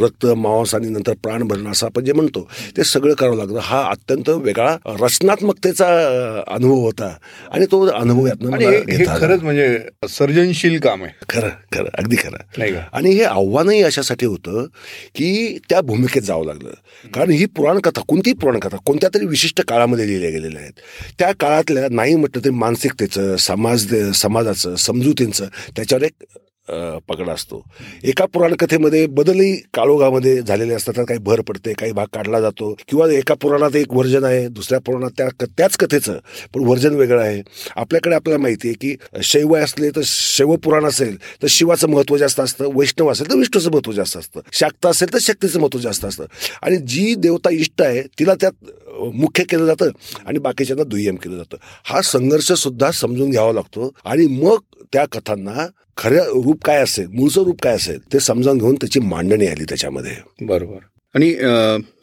[0.00, 3.58] रक्त मांस आणि नंतर प्राण भरणं असं आपण जे म्हणतो ते सगळं करावं लागतं.
[3.58, 5.86] हा अत्यंत वेगळा रचनात्मकतेचा
[6.48, 7.12] अनुभव होता.
[7.52, 11.12] आणि तो अनुभव यातनं खरंच म्हणजे सर्जनशील काम आहे.
[11.28, 12.76] खरं खरं अगदी खरं.
[12.92, 14.66] आणि हे आव्हानही अशासाठी होतं
[15.14, 16.70] की त्या भूमिकेत जावं लागलं.
[17.14, 20.72] कारण ही पुराणकथा कोणतीही पुराणकथा कोणत्या तरी विशिष्ट काळामध्ये लिहिल्या गेलेल्या आहेत.
[21.18, 26.24] त्या काळातल्या नाही म्हटलं तरी मानसिकतेचं समाज समाजाचं समजुतींचं त्याच्यावर एक
[27.08, 27.62] पगड असतो.
[28.04, 31.04] एका पुराणकथेमध्ये बदलही काळोगामध्ये झालेले असतात.
[31.08, 32.72] काही भर पडते काही भाग काढला जातो.
[32.88, 36.18] किंवा एका पुराणात एक वर्जन आहे दुसऱ्या पुराणात त्या त्याच कथेचं
[36.54, 37.42] पण वर्जन वेगळं आहे.
[37.76, 42.40] आपल्याकडे आपल्याला माहिती आहे की शैव असले तर शैव पुराण असेल तर शिवाचं महत्त्व जास्त
[42.40, 44.40] असतं वैष्णव असेल तर विष्णूचं महत्त्व जास्त असतं.
[44.52, 46.24] शाक्त असेल तर शक्तीचं महत्त्व जास्त असतं.
[46.62, 48.64] आणि जी देवता इष्ट आहे तिला त्यात
[49.14, 49.90] मुख्य केलं जातं
[50.26, 51.56] आणि बाकीच्यांना दुय्यम केलं जातं.
[51.84, 53.90] हा संघर्ष सुद्धा समजून घ्यावा लागतो.
[54.04, 54.58] आणि मग
[54.92, 59.46] त्या कथांना खरं रूप काय असेल मूळचं रूप काय असेल ते समजावून घेऊन त्याची मांडणी
[59.46, 60.14] आली त्याच्यामध्ये.
[60.40, 60.78] बरोबर.
[61.14, 61.28] आणि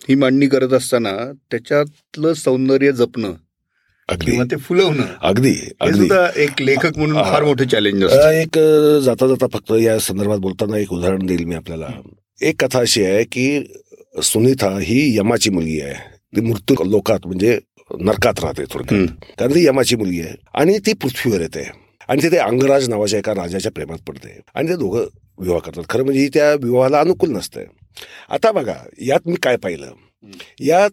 [0.10, 1.12] ही मांडणी करत असताना
[1.52, 3.34] त्याच्यातलं सौंदर्य जपणं
[4.10, 4.38] अगदी.
[4.52, 6.08] ते फुलवणं अगदी अगदी.
[6.43, 8.58] एक लेखक म्हणून फार मोठं चॅलेंज एक
[9.06, 11.88] जाता जाता फक्त या संदर्भात बोलताना एक उदाहरण देईल मी आपल्याला.
[12.41, 13.63] एक कथा अशी आहे की
[14.23, 15.93] सुनीता ही यमाची मुलगी आहे.
[16.36, 17.58] ती मृत्यू लोकात म्हणजे
[17.99, 19.08] नरकात राहते थोडक्यात.
[19.39, 20.36] कारण ती यमाची मुलगी आहे.
[20.54, 21.69] आणि ती पृथ्वीवर येते.
[22.10, 24.39] आणि तिथे अंगराज नावाच्या एका राजाच्या प्रेमात पडते.
[24.56, 25.06] आणि ते दोघं
[25.39, 25.84] विवाह करतात.
[25.89, 27.65] खरं म्हणजे त्या विवाहाला अनुकूल नसतंय.
[28.30, 29.91] आता बघा यात मी काय पाहिलं?
[30.60, 30.89] यात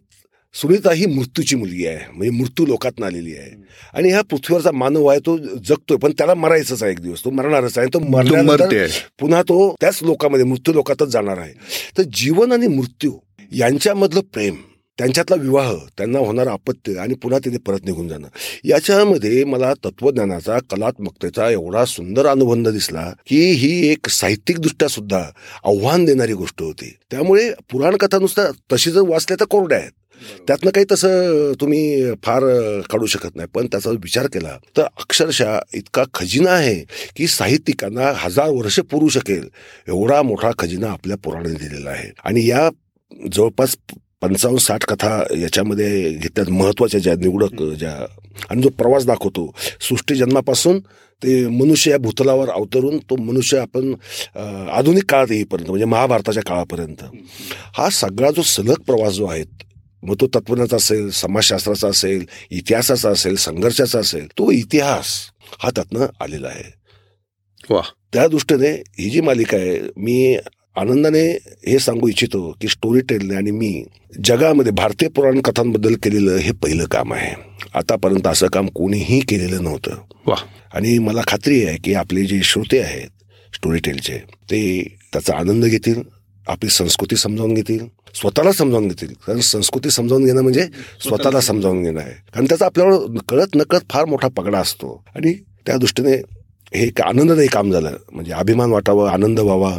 [0.55, 1.99] सुनीता ही मृत्यूची मुलगी आहे.
[2.13, 3.51] म्हणजे मृत्यू लोकात आलेली आहे.
[3.95, 5.97] आणि ह्या पृथ्वीवरचा मानव आहे तो जगतोय.
[5.97, 7.25] पण त्याला मरायचंच आहे एक दिवस.
[7.25, 7.89] तो मरणारच आहे.
[7.95, 8.87] तो मरल्यानंतर
[9.19, 11.53] पुन्हा तो त्याच लोकामध्ये मृत्यू लोकातच जाणार आहे.
[11.99, 13.13] तर जीवन आणि मृत्यू
[13.53, 14.55] यांच्यामधलं प्रेम
[14.99, 18.29] त्यांच्यातला विवाह त्यांना होणारं अपत्य आणि पुन्हा तिथे परत निघून जाणं.
[18.65, 25.23] याच्यामध्ये मला तत्वज्ञानाचा कलात्मकतेचा एवढा सुंदर अनुबंध दिसला की ही एक साहित्यिकदृष्ट्या सुद्धा
[25.65, 26.97] आव्हान देणारी गोष्ट होती.
[27.11, 29.93] त्यामुळे पुराण कथा नुसतं तशी जर वाचल्या तर कोरड्या आहेत.
[30.47, 32.43] त्यातनं काही तसं तुम्ही फार
[32.81, 33.49] काढू शकत नाही.
[33.55, 36.85] पण त्याचा विचार केला तर अक्षरशः इतका खजिना आहे
[37.17, 39.49] की साहित्यिकांना हजार वर्ष पुरू शकेल
[39.89, 42.11] एवढा मोठा खजिना आपल्या पुराणाने दिलेला आहे.
[42.25, 42.69] आणि या
[43.33, 43.77] जवळपास
[44.23, 47.93] पंचावन्न साठ कथा याच्यामध्ये घेतल्यात महत्त्वाच्या ज्या निवडक ज्या
[48.51, 49.51] आणि जो प्रवास दाखवतो
[49.81, 50.79] सृष्टी जन्मापासून
[51.23, 53.95] ते मनुष्य या भूतलावर अवतरून तो मनुष्य आपण
[54.71, 57.05] आधुनिक काळात येईपर्यंत म्हणजे महाभारताच्या काळापर्यंत
[57.77, 59.45] हा सगळा जो सलग प्रवास जो आहे
[60.03, 65.15] मग तो तत्वज्ञाचा असेल समाजशास्त्राचा असेल इतिहासाचा असेल संघर्षाचा असेल तो इतिहास
[65.59, 66.71] हा त्यातनं आलेला आहे.
[67.71, 67.81] वा
[68.13, 70.37] त्या दृष्टीने ही जी मालिका आहे मी
[70.77, 71.23] आनंदाने
[71.69, 73.85] हे सांगू इच्छितो की स्टोरी टेलने आणि मी
[74.25, 77.35] जगामध्ये भारतीय पुराण कथांबद्दल केलेलं हे पहिलं काम आहे.
[77.75, 79.97] आतापर्यंत असं काम कोणीही केलेलं नव्हतं.
[80.27, 80.37] वा
[80.75, 83.09] आणि मला खात्री आहे की आपले जे श्रोते आहेत
[83.55, 84.19] स्टोरी टेलचे
[84.51, 84.61] ते
[85.13, 86.03] त्याचा आनंद घेतील
[86.49, 89.13] आपली संस्कृती समजावून घेतील स्वतःला समजावून घेतील.
[89.27, 90.67] कारण संस्कृती समजावून घेणं म्हणजे
[91.03, 92.13] स्वतःला समजावून घेणं आहे.
[92.35, 95.05] कारण त्याचा आपल्याला कळत नकळत फार मोठा पगडा असतो.
[95.17, 95.33] आणि
[95.67, 96.23] त्या दृष्टीने
[96.75, 97.97] हे एक आनंददायी काम झालं.
[98.13, 99.79] म्हणजे अभिमान वाटावं आनंद व्हावा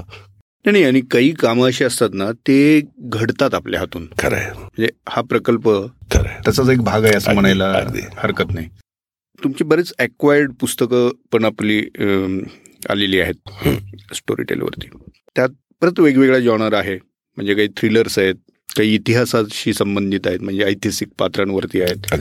[0.71, 4.06] नाही आणि काही कामं अशी असतात ना ते घडतात आपल्या हातून.
[4.19, 4.49] खरंय.
[4.56, 5.67] म्हणजे हा प्रकल्प
[6.12, 6.39] खरंय.
[6.45, 7.71] त्याचाच एक भाग आहे असं म्हणायला
[8.17, 8.67] हरकत नाही.
[9.39, 11.80] तुमची बरेच अक्वायर्ड पुस्तकं पण आपली
[12.89, 14.88] आलेली आहेत स्टोरी टेलवरती
[15.36, 15.49] त्यात
[15.82, 16.97] परत वेगवेगळ्या जॉनर आहे.
[17.38, 18.36] म्हणजे काही थ्रिलर्स आहेत
[18.69, 22.13] काही इतिहासाशी संबंधित आहेत म्हणजे ऐतिहासिक पात्रांवरती आहेत.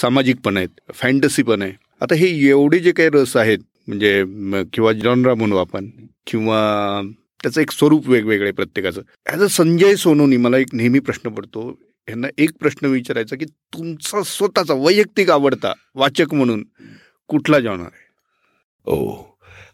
[0.00, 1.72] सामाजिक पण आहेत फॅन्टसी पण आहे.
[2.00, 4.22] आता हे एवढे जे काही रस आहेत म्हणजे
[4.72, 5.88] किंवा जॉनरा म्हणू आपण
[6.26, 7.00] किंवा
[7.42, 9.02] त्याचं एक स्वरूप वेगवेगळे प्रत्येकाचं.
[9.26, 11.68] ॲज अ संजय सोनोनी मला एक नेहमी प्रश्न पडतो.
[12.08, 13.44] यांना एक प्रश्न विचारायचा की
[13.74, 16.62] तुमचा स्वतःचा वैयक्तिक आवडता वाचक म्हणून
[17.30, 18.04] कुठला जॉनर आहे?
[18.86, 19.12] ओ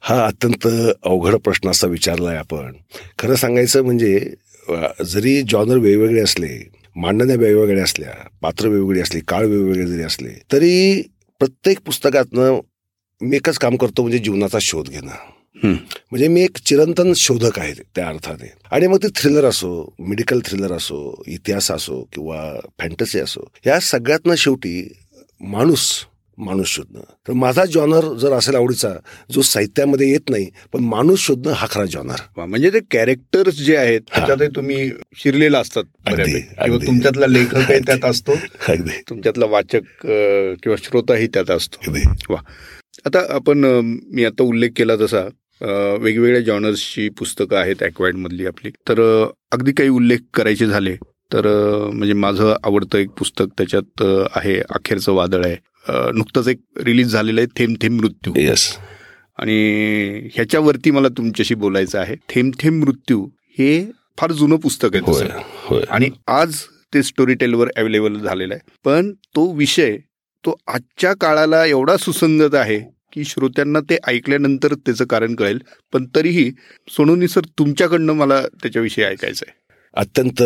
[0.02, 2.72] हा अत्यंत अवघड प्रश्न असा विचारलाय आपण.
[3.18, 4.18] खरं सांगायचं म्हणजे
[5.04, 6.48] जरी जॉनर वेगवेगळे असले
[6.96, 11.02] मांडण्या वेगवेगळ्या असल्या पात्र वेगवेगळी असली काळ वेगवेगळे जरी असले तरी
[11.40, 12.58] प्रत्येक पुस्तकातनं
[13.20, 15.14] मी एकच काम करतो म्हणजे जीवनाचा शोध घेणं.
[15.56, 18.52] म्हणजे मी एक चिरंतन शोधक आहे त्या अर्थाने.
[18.72, 19.72] आणि मग ते थ्रिलर असो
[20.08, 22.40] मेडिकल थ्रिलर असो इतिहास असो किंवा
[22.80, 24.88] फॅन्टसी असो या सगळ्यातनं शेवटी
[25.40, 25.90] माणूस
[26.38, 27.00] माणूस शोधणं.
[27.28, 28.88] तर माझा जॉनर जर असेल आवडीचा
[29.32, 34.00] जो साहित्यामध्ये येत नाही पण माणूस शोधणं हा खरा जॉनर म्हणजे ते कॅरेक्टर्स जे आहेत
[34.14, 38.34] त्याच्यात तुम्ही शिरलेला असतात किंवा तुमच्यातला लेखक त्यात असतो.
[39.08, 41.92] तुमच्यातला वाचक किंवा श्रोताही त्यात असतो.
[42.28, 42.40] वा.
[43.06, 43.64] आता आपण
[44.14, 45.28] मी आता उल्लेख केला तसा
[45.62, 47.82] वेगवेगळ्या जॉनर्सची पुस्तकं आहेत
[48.14, 48.70] मधली आपली.
[48.88, 49.00] तर
[49.52, 50.94] अगदी काही उल्लेख करायचे झाले
[51.32, 51.46] तर
[51.92, 54.02] म्हणजे माझं आवडतं एक पुस्तक त्याच्यात
[54.36, 55.56] आहे अखेरचं वादळ आहे.
[56.14, 58.32] नुकतंच एक रिलीज झालेलं आहे थेंब थेंब मृत्यू.
[58.36, 58.68] यस
[59.38, 62.16] आणि ह्याच्यावरती मला तुमच्याशी बोलायचं आहे.
[62.28, 63.24] थेंब थेंब मृत्यू
[63.58, 63.84] हे
[64.18, 66.56] फार जुनं पुस्तक आहे आणि आज
[66.94, 68.70] ते स्टोरी टेलवर अवेलेबल झालेलं आहे.
[68.84, 69.96] पण तो विषय
[70.44, 72.80] तो आजच्या काळाला एवढा सुसंगत आहे
[73.12, 75.58] की श्रोत्यांना ते ऐकल्यानंतर त्याचं कारण कळेल.
[75.92, 76.50] पण तरीही
[76.88, 79.60] सोनूनी सर तुमच्याकडनं मला त्याच्याविषयी ऐकायचं आहे
[79.94, 80.42] अत्यंत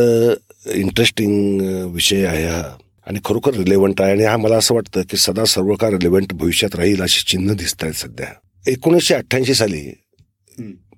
[0.71, 1.61] इंटरेस्टिंग
[1.93, 2.77] विषय आहे हा.
[3.07, 4.13] आणि खरोखर रिलेव्हंट आहे.
[4.13, 7.83] आणि हा मला असं वाटतं की सदा सर्व काळ रिलेव्हंट भविष्यात राहील अशी चिन्ह दिसत
[7.83, 8.27] आहेत सध्या.
[8.67, 9.83] एकोणीसशे अठ्ठ्याऐंशी साली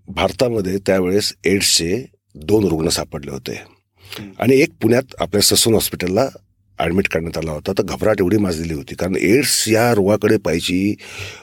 [0.08, 2.04] भारतामध्ये त्यावेळेस एड्सचे
[2.34, 3.60] दोन रुग्ण सापडले होते.
[4.40, 6.28] आणि एक पुण्यात आपल्या ससून हॉस्पिटलला
[6.80, 7.72] ॲडमिट करण्यात आला होता.
[7.78, 8.94] तर घबराट एवढी माजलेली होती.
[8.94, 10.94] कारण एड्स या रोगाकडे पाहिजे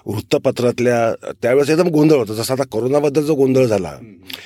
[0.06, 2.34] वृत्तपत्रातल्या त्यावेळेस एकदम गोंधळ होता.
[2.34, 3.92] जसा आता कोरोनाबद्दल जो गोंधळ झाला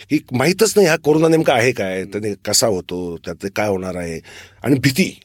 [0.10, 2.04] की माहीतच नाही हा कोरोना नेमका आहे काय?
[2.04, 3.18] त्याने कसा होतो?
[3.26, 4.20] त्यात काय होणार आहे?
[4.64, 5.20] आणि भीती.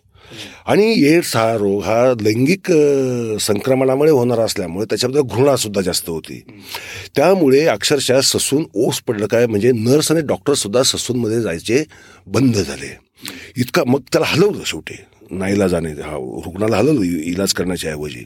[0.66, 2.70] आणि एड्स हा रोग हा लैंगिक
[3.40, 6.40] संक्रमणामुळे होणार असल्यामुळे त्याच्याबद्दल घृणा सुद्धा जास्त होती.
[7.16, 9.46] त्यामुळे अक्षरशः ससून ओस पडलं काय?
[9.46, 11.84] म्हणजे नर्स आणि डॉक्टरसुद्धा ससूनमध्ये जायचे
[12.26, 12.98] बंद झाले.
[13.56, 14.94] इतका मग त्याला हलवलं शेवटी.
[15.30, 18.24] नाईला जाणे हा रुग्णाला हलवलं इलाज करण्याच्या ऐवजी.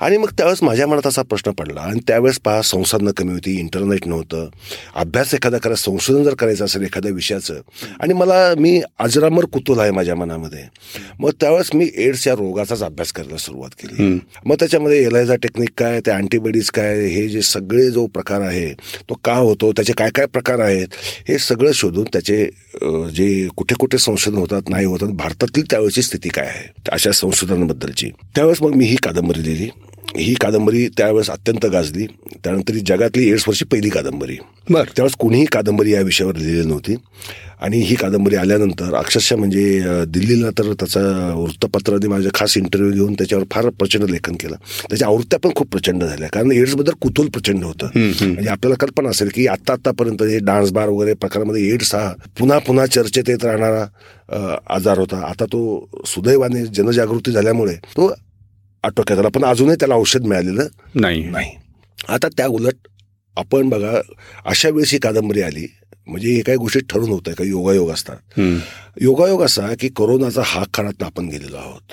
[0.00, 1.80] आणि मग त्यावेळेस माझ्या मनात असा प्रश्न पडला.
[1.80, 4.48] आणि त्यावेळेस पहा संसाधनं कमी होती इंटरनेट नव्हतं.
[4.94, 7.60] अभ्यास एखादा करा संशोधन जर करायचं असेल एखाद्या विषयाचं.
[8.00, 10.64] आणि मला मी अजरामर कुतूल आहे माझ्या मनामध्ये.
[11.20, 14.18] मग त्यावेळेस मी एड्स या रोगाचाच अभ्यास करायला सुरुवात केली.
[14.46, 18.72] मग त्याच्यामध्ये एलायझा टेक्निक काय त्या अँटीबॉडीज काय हे जे सगळे जो प्रकार आहे
[19.08, 20.94] तो का होतो त्याचे काय काय प्रकार आहेत
[21.28, 22.44] हे सगळं शोधून त्याचे
[23.14, 26.82] जे कुठे कुठे संशोधन होतात नाही होतात भारतातली त्यावेळेची स्थिती काय आहे?
[26.92, 28.10] अशा संशोधनाबद्दलची.
[28.34, 29.68] त्यावेळेस मग मी ही कादंबरी लिहिली.
[30.18, 32.06] ही कादंबरी त्यावेळेस अत्यंत गाजली.
[32.44, 34.36] त्यानंतर ही जगातली एड्स पहिली कादंबरी.
[34.70, 34.84] बरं.
[34.84, 36.94] त्यावेळेस कोणीही कादंबरी या विषयावर लिहिली नव्हती.
[37.60, 41.00] आणि ही कादंबरी आल्यानंतर अक्षरशः म्हणजे दिल्लीला तर त्याचा
[41.36, 44.56] वृत्तपत्राने माझं खास इंटरव्ह्यू घेऊन त्याच्यावर फार प्रचंड लेखन केलं.
[44.90, 46.28] त्याच्या आवृत्त्या पण खूप प्रचंड झाल्या.
[46.28, 47.86] कारण एड्सबद्दल कुतूल प्रचंड होतं.
[47.94, 52.58] म्हणजे आपल्याला कल्पना असेल की आत्ता आत्तापर्यंत हे डान्स बार वगैरे प्रकारामध्ये एड्स हा पुन्हा
[52.58, 55.16] पुन्हा चर्चेत येत राहणारा आजार होता.
[55.30, 58.12] आता तो सुदैवाने जनजागृती झाल्यामुळे तो
[58.86, 59.28] आटोक्यात आला.
[59.28, 61.22] पण अजूनही त्याला औषध मिळालेलं नाही.
[61.24, 61.50] नाही.
[62.08, 62.88] आता त्या उलट
[63.36, 64.00] आपण बघा
[64.46, 65.66] अशा वेळेस ही कादंबरी आली
[66.08, 68.38] म्हणजे हे काही गोष्टी ठरून होत आहे का योगायोग असतात.
[69.00, 71.92] योगायोग असा की कोरोनाचा हा काळात आपण गेलेलो आहोत.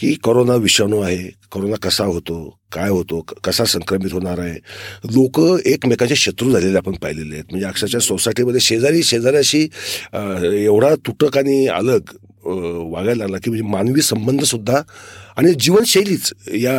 [0.00, 2.38] की कोरोना विषाणू आहे कोरोना कसा होतो
[2.72, 4.58] काय होतो कसा संक्रमित होणार आहे.
[5.14, 7.44] लोक एकमेकांचे शत्रू झालेले आपण पाहिलेले आहेत.
[7.50, 9.66] म्हणजे अक्षरशः सोसायटीमध्ये शेजारी शेजाऱ्याशी
[10.64, 12.14] एवढा तुटक आणि अलग
[12.90, 14.82] वागायला लागला की म्हणजे मानवी संबंधसुद्धा
[15.36, 16.78] आणि जीवनशैलीच या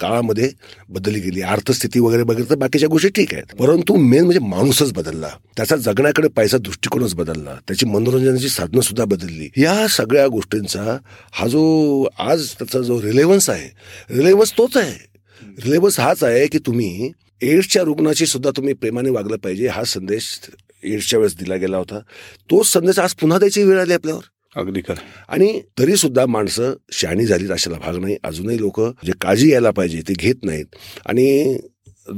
[0.00, 0.50] काळामध्ये
[0.88, 1.42] बदलली गेली.
[1.42, 3.56] अर्थस्थिती वगैरे वगैरे तर बाकीच्या गोष्टी ठीक आहेत.
[3.56, 5.28] परंतु मेन म्हणजे माणूसच बदलला.
[5.56, 7.54] त्याचा जगण्याकडे पैसा दृष्टिकोनच बदलला.
[7.68, 9.48] त्याची मनोरंजनाची साधनं सुद्धा बदलली.
[9.56, 10.98] या सगळ्या गोष्टींचा
[11.32, 11.62] हा जो
[12.18, 13.68] आज त्याचा जो रिलेव्हन्स आहे
[14.16, 15.16] रिलेव्हन्स तोच आहे.
[15.64, 19.66] रिलेव्हन्स हाच आहे की तुम्ही एड्सच्या रुग्णाशी सुद्धा तुम्ही प्रेमाने वागलं पाहिजे.
[19.66, 20.40] हा संदेश
[20.84, 21.98] एड्सच्या वेळेस दिला गेला होता.
[22.50, 24.22] तोच संदेश आज पुन्हा द्यायची वेळ आली आपल्यावर.
[24.56, 25.00] अगदी खरं.
[25.28, 28.16] आणि तरी सुद्धा माणसं शहाणी झालीत अशाला भाग नाही.
[28.24, 30.66] अजूनही लोक जे काळजी यायला पाहिजे ते घेत नाहीत.
[31.06, 31.58] आणि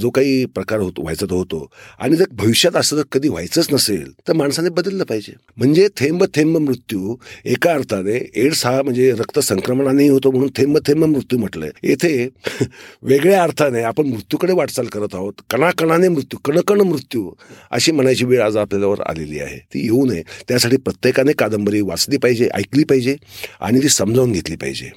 [0.00, 4.12] जो काही प्रकार होतो व्हायचा तो होतो आणि जर भविष्यात असं जर कधी व्हायचंच नसेल
[4.28, 5.32] तर माणसाने बदललं पाहिजे.
[5.56, 11.04] म्हणजे थेंब थेंब मृत्यू एका अर्थाने एड्स हा म्हणजे रक्त संक्रमणानेही होतो म्हणून थेंब थेंब
[11.04, 11.70] मृत्यू म्हटलंय.
[11.82, 12.28] येथे
[13.02, 15.32] वेगळ्या अर्थाने आपण मृत्यूकडे वाटचाल करत आहोत.
[15.50, 17.30] कणाकणाने मृत्यू कणकण मृत्यू
[17.70, 19.58] अशी म्हणायची वेळ आज आपल्यावर आलेली आहे.
[19.58, 20.22] ती येऊ नये.
[20.48, 23.16] त्यासाठी प्रत्येकाने कादंबरी वाचली पाहिजे ऐकली पाहिजे
[23.60, 24.90] आणि ती समजावून घेतली पाहिजे.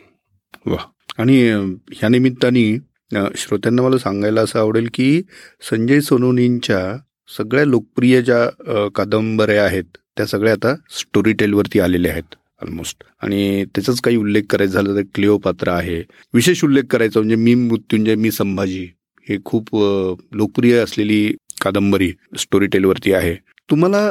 [0.66, 0.78] वा.
[1.18, 1.50] आणि
[1.94, 2.78] ह्या निमित्ताने
[3.12, 5.22] श्रोत्यांना मला सांगायला असं आवडेल की
[5.70, 6.82] संजय सोनोनींच्या
[7.38, 14.00] सगळ्या लोकप्रिय ज्या कादंबऱ्या आहेत त्या सगळ्या आता स्टोरी टेलवरती आलेल्या आहेत ऑलमोस्ट आणि त्याचाच
[14.02, 16.02] काही उल्लेख करायचा झाला तर क्लिओपात्र आहे.
[16.34, 18.88] विशेष उल्लेख करायचा म्हणजे मी मृत्युंजय मी संभाजी
[19.28, 23.36] हे खूप लोकप्रिय असलेली कादंबरी स्टोरी टेलवरती आहे.
[23.70, 24.10] तुम्हाला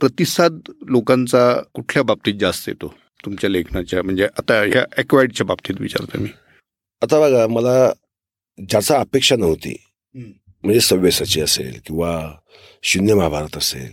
[0.00, 2.92] प्रतिसाद लोकांचा कुठल्या बाबतीत जास्त येतो?
[3.24, 6.28] तुमच्या लेखनाच्या म्हणजे आता ह्या ॲक्वायडच्या बाबतीत विचारतो मी.
[7.02, 7.90] आता बघा मला
[8.68, 9.74] ज्याचा अपेक्षा नव्हती
[10.14, 12.32] म्हणजे सव्यसाची असेल किंवा
[12.82, 13.90] शून्य महाभारत असेल.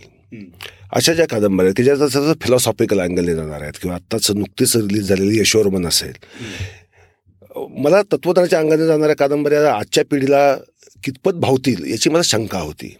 [0.92, 5.86] अशा ज्या कादंबऱ्या की ज्याचा फिलॉसॉफिकल अँगल जाणार आहेत किंवा आत्ताच नुकतीच रिलीज झालेली यशोवर्मन
[5.86, 6.12] असेल.
[7.78, 10.54] मला तत्वज्ञानाच्या अंगाने जाणाऱ्या कादंबऱ्या आजच्या पिढीला
[11.04, 12.94] कितपत भावतील याची मला शंका होती.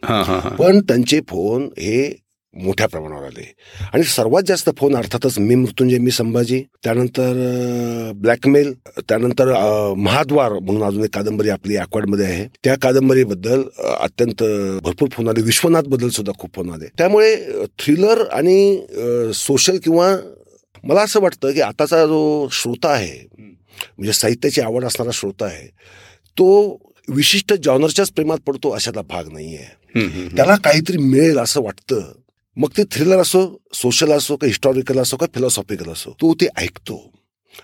[0.59, 3.53] पण त्यांचे फोन हे मोठ्या प्रमाणावर आले.
[3.93, 7.33] आणि सर्वात जास्त फोन अर्थातच मी मृत्युंजय मी संभाजी त्यानंतर
[8.15, 9.53] ब्लॅकमेल त्यानंतर
[9.97, 11.77] महाद्वार म्हणून अजून एक कादंबरी आपली
[12.09, 12.47] मध्ये आहे.
[12.65, 13.63] त्या कादंबरीबद्दल
[14.01, 14.43] अत्यंत
[14.85, 15.43] भरपूर फोन आले.
[15.43, 16.87] विश्वनाथबद्दल सुद्धा खूप फोन आले.
[16.99, 17.35] त्यामुळे
[17.79, 20.17] थ्रिलर आणि सोशल किंवा
[20.85, 25.67] मला असं वाटतं की आताचा जो श्रोता आहे म्हणजे साहित्याची आवड असणारा श्रोता आहे
[26.37, 26.49] तो
[27.09, 29.81] विशिष्ट जॉनरच्याच प्रेमात पडतो अशाचा भाग नाहीये.
[30.37, 32.13] त्याला काहीतरी मिळेल असं वाटतं.
[32.57, 33.41] मग ते थ्रिलर असो
[33.75, 37.01] सोशल असो का हिस्टॉरिकल असो का फिलॉसॉफिकल असो तो ते ऐकतो.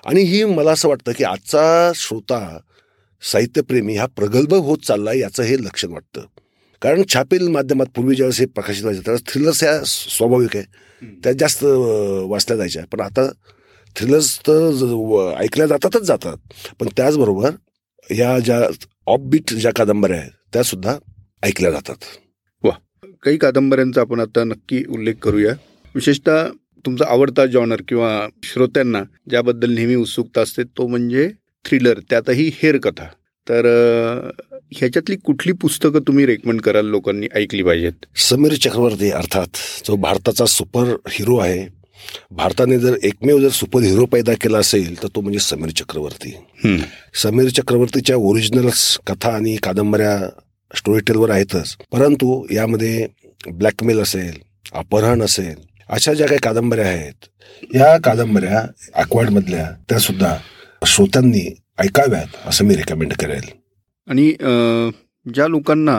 [0.06, 2.58] आणि ही मला असं वाटतं की आजचा श्रोता
[3.22, 6.20] साहित्यप्रेमी हा प्रगल्भ होत चालला याचं हे लक्षण वाटतं.
[6.82, 10.64] कारण छापील माध्यमात पूर्वी ज्यावेळेस हे प्रकाशित व्हायचं त्यावेळेस थ्रिलर्स ह्या स्वाभाविक आहे.
[11.24, 12.84] त्या जास्त वाचल्या जायच्या.
[12.92, 13.28] पण आता
[13.96, 16.36] थ्रिलर्स तर ऐकल्या जातातच जातात.
[16.80, 17.50] पण त्याचबरोबर
[18.10, 18.60] ह्या ज्या
[19.06, 20.96] ऑफ बीट ज्या कादंबऱ्या आहेत त्या सुद्धा
[21.42, 21.96] ऐकल्या जातात.
[23.26, 25.52] काही कादंबऱ्यांचा आपण आता नक्की उल्लेख करूया.
[25.94, 26.46] विशेषतः
[26.84, 28.10] तुमचा आवडता जॉनर किंवा
[28.44, 31.28] श्रोत्यांना ज्याबद्दल नेहमी उत्सुकता असते तो म्हणजे
[31.64, 33.06] थ्रिलर त्यातही हेर कथा
[33.46, 33.66] तर
[34.72, 38.06] ह्याच्यातली कुठली पुस्तकं तुम्ही रेकमेंड कराल लोकांनी ऐकली पाहिजेत?
[38.16, 39.56] समीर चक्रवर्ती अर्थात
[39.86, 41.66] जो भारताचा सुपर हिरो आहे.
[42.30, 46.34] भारताने जर एकमेव जर सुपर हिरो पैदा केला असेल तर तो म्हणजे समीर चक्रवर्ती.
[47.22, 50.18] समीर चक्रवर्तीच्या ओरिजिनल्स कथा आणि कादंबऱ्या
[50.70, 51.76] स्टोरी टेलवर आहेतच.
[51.92, 53.06] परंतु यामध्ये
[53.48, 54.38] ब्लॅकमेल असेल
[54.74, 55.54] अपहरण असेल
[55.88, 60.36] अशा ज्या काही कादंबऱ्या आहेत या कादंबऱ्या मधल्या त्या सुद्धा
[60.86, 61.48] श्रोत्यांनी
[61.78, 63.44] ऐकाव्यात असं मी रेकमेंड करेल.
[64.08, 64.30] आणि
[65.26, 65.96] ज्या लोकांना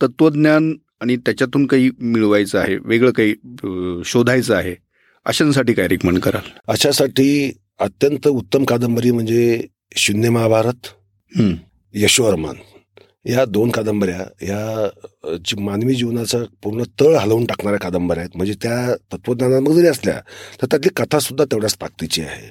[0.00, 4.74] तत्वज्ञान आणि त्याच्यातून काही मिळवायचं आहे वेगळं काही शोधायचं आहे
[5.26, 6.48] अशांसाठी काय रिकमेंड कराल?
[6.68, 9.62] अशासाठी अत्यंत उत्तम कादंबरी म्हणजे
[9.96, 10.86] शून्य महाभारत
[11.94, 12.56] यशोवर्मान
[13.26, 19.76] या दोन कादंबऱ्या या मानवी जीवनाचा पूर्ण तळ हलवून टाकणाऱ्या कादंबऱ्या आहेत म्हणजे त्या तत्वज्ञानामध्ये
[19.76, 20.14] जरी असल्या
[20.62, 22.48] तर त्यातली कथा सुद्धा तेवढ्याच ताकदीची आहे.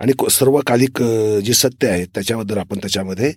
[0.00, 1.02] आणि सर्वकालिक
[1.44, 3.32] जे सत्य आहे त्याच्याबद्दल आपण त्याच्यामध्ये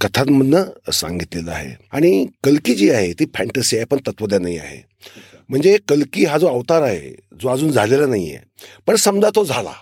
[0.00, 1.74] कथांमधनं सांगितलेलं आहे.
[1.92, 4.82] आणि कलकी जी आहे ती फॅन्टसी आहे पण तत्वज्ञानही आहे.
[5.50, 8.44] म्हणजे कलकी हा जो अवतार आहे जो अजून झालेला नाही आहे
[8.86, 9.72] पण समजा तो झाला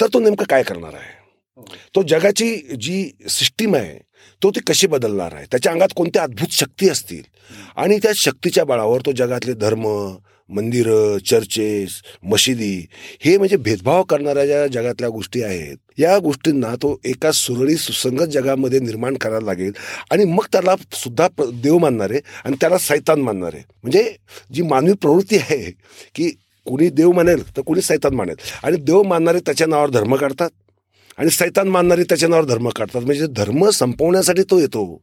[0.00, 1.20] तर तो नेमकं काय करणार आहे?
[1.94, 3.98] तो जगाची जी सिस्टीम आहे
[4.42, 5.46] तो ते कसे बदलणार आहे?
[5.50, 7.22] त्याच्या अंगात कोणत्या अद्भुत शक्ती असतील?
[7.76, 10.16] आणि त्या शक्तीच्या बळावर तो जगातले धर्म
[10.50, 11.90] मंदिरं चर्चेस
[12.22, 12.86] मशिदी
[13.20, 18.80] हे म्हणजे भेदभाव करणाऱ्या ज्या जगातल्या गोष्टी आहेत या गोष्टींना तो एका सुरळीत सुसंगत जगामध्ये
[18.80, 19.72] निर्माण करायला लागेल.
[20.10, 23.58] आणि मग त्याला सुद्धा देव मानणारे आणि त्याला सैतान मानणारे.
[23.82, 24.16] म्हणजे
[24.52, 25.70] जी मानवी प्रवृत्ती आहे
[26.14, 26.30] की
[26.66, 28.36] कुणी देव मानेल तर कुणी सैतान मानेल.
[28.62, 30.50] आणि देव मानणारे त्याच्या नावावर धर्म काढतात.
[31.18, 33.02] आणि सैतान मानणारे त्याच्या नावावर धर्म काढतात.
[33.02, 35.02] म्हणजे धर्म संपवण्यासाठी तो येतो.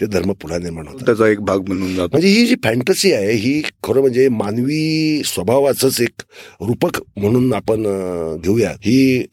[0.00, 1.06] ते धर्म पुन्हा निर्माण होतात.
[1.06, 2.08] त्याचा एक भाग म्हणून जातो.
[2.12, 6.22] म्हणजे ही जी फॅन्टसी आहे ही खरं म्हणजे मानवी स्वभावाचंच एक
[6.60, 7.82] रूपक म्हणून आपण
[8.40, 8.70] घेऊया.
[8.70, 9.26] ही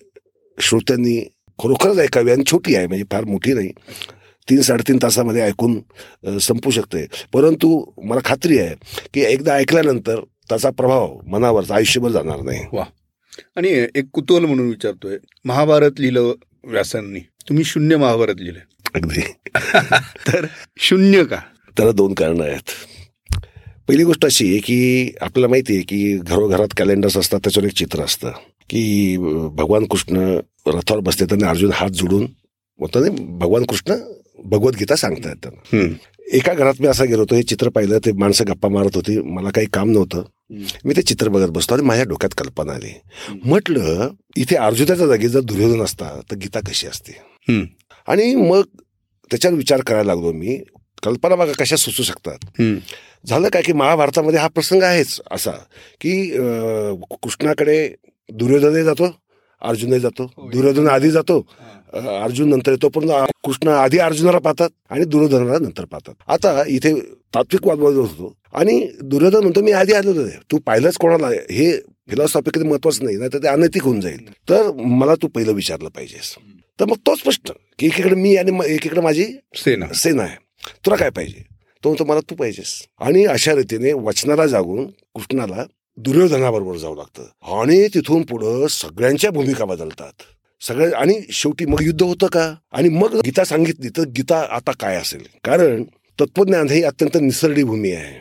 [0.59, 1.20] श्रोत्यांनी
[1.59, 3.72] खरोखरच ऐकावी आणि छोटी आहे म्हणजे फार मोठी नाही.
[4.49, 7.05] तीन साडेतीन तासामध्ये ऐकून संपू शकते.
[7.34, 8.76] परंतु मला खात्री आहे
[9.13, 12.59] की एकदा ऐकल्यानंतर त्याचा प्रभाव मनावर आयुष्यभर जाणार नाही.
[12.74, 12.84] वा.
[13.55, 16.33] आणि एक कुतूहल म्हणून विचारतोय महाभारत लिहिलं
[16.63, 17.19] व्यासांनी.
[17.19, 18.59] तुम्ही शून्य महाभारत लिहिलं.
[18.95, 19.21] अगदी.
[20.27, 20.45] तर
[20.77, 21.38] शून्य का?
[21.77, 22.71] त्याला दोन कारण आहेत.
[23.88, 28.01] पहिली गोष्ट अशी आहे की आपल्याला माहिती आहे की घरोघरात कॅलेंडर्स असतात त्याच्यावर एक चित्र
[28.01, 28.31] असतं
[28.69, 29.17] की
[29.51, 32.27] भगवान कृष्ण रथावर बसते त्यांनी अर्जुन हात जोडून
[33.38, 33.93] भगवान कृष्ण
[34.45, 35.85] भगवद्गीता सांगतायत त्यांना
[36.33, 39.49] एका घरात मी असा गेलो होतो हे चित्र पाहिलं ते माणसं गप्पा मारत होती मला
[39.55, 40.23] काही काम नव्हतं.
[40.85, 42.91] मी ते चित्र बघत बसतो आणि माझ्या डोक्यात कल्पना आली.
[43.43, 47.17] म्हटलं इथे अर्जुनाच्या जागी जर दुर्योधन असता तर गीता कशी असते?
[48.07, 48.61] आणि मग
[49.31, 50.57] त्याच्यावर विचार करायला लागलो मी
[51.03, 52.61] कल्पना बघा कशा सुचू शकतात.
[53.27, 55.51] झालं काय की महाभारतामध्ये हा प्रसंग आहेच असा
[56.01, 56.15] की
[57.11, 57.87] कृष्णाकडे
[58.29, 59.11] दुर्योधनही जातो
[59.61, 61.39] अर्जुनही जातो हो, दुर्योधन आधी जातो
[61.95, 63.09] अर्जुन नंतर येतो पण
[63.43, 66.13] कृष्ण आधी अर्जुनाला पाहतात आणि दुर्योधनाला नंतर पाहतात.
[66.27, 66.93] आता इथे
[67.35, 71.27] तात्विक वाद होतो आणि दुर्योधन म्हणतो मी आधी आलो तू पाहिलंच कोणाला?
[71.27, 71.71] हे
[72.09, 74.29] फिलॉसॉफिकली महत्वाचं नाही तर ते अनैतिक होऊन जाईल.
[74.49, 76.35] तर मला तू पहिलं विचारलं पाहिजेस.
[76.79, 79.25] तर मग तोच प्रश्न की एकीकडे मी आणि एकीकडे माझी
[79.55, 79.85] सेना.
[79.93, 80.35] सेना आहे.
[80.85, 81.43] तुला काय पाहिजे?
[81.83, 82.81] तो म्हणतो मला तू पाहिजेस.
[82.99, 85.63] आणि अशा रीतीने वचनाला जागून कृष्णाला
[85.97, 87.23] दुर्योधनाबरोबर जावं लागतं.
[87.61, 90.11] आणि तिथून पुढं सगळ्यांच्या भूमिका बदलतात.
[90.68, 92.55] सगळ्या आणि शेवटी मग युद्ध होतं का?
[92.72, 95.24] आणि मग गीता सांगितली तर गीता आता काय असेल?
[95.43, 95.84] कारण
[96.22, 98.13] तत्वज्ञान ही अत्यंत निसर्डी भूमी आहे.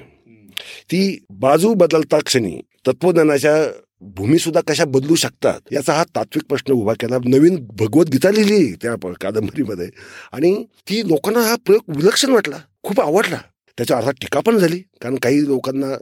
[0.91, 3.55] ती बाजू बदलता क्षणी तत्वज्ञानाच्या
[4.01, 7.19] भूमी सुद्धा कशा बदलू शकतात याचा हा तात्विक प्रश्न उभा केला.
[7.25, 9.89] नवीन भगवद्गीता लिहिली त्या कादंबरीमध्ये.
[10.33, 13.39] आणि ती लोकांना हा प्रयोग विलक्षण वाटला खूप आवडला.
[13.77, 15.97] त्याच्या अर्थात टीका पण झाली कारण काही लोकांना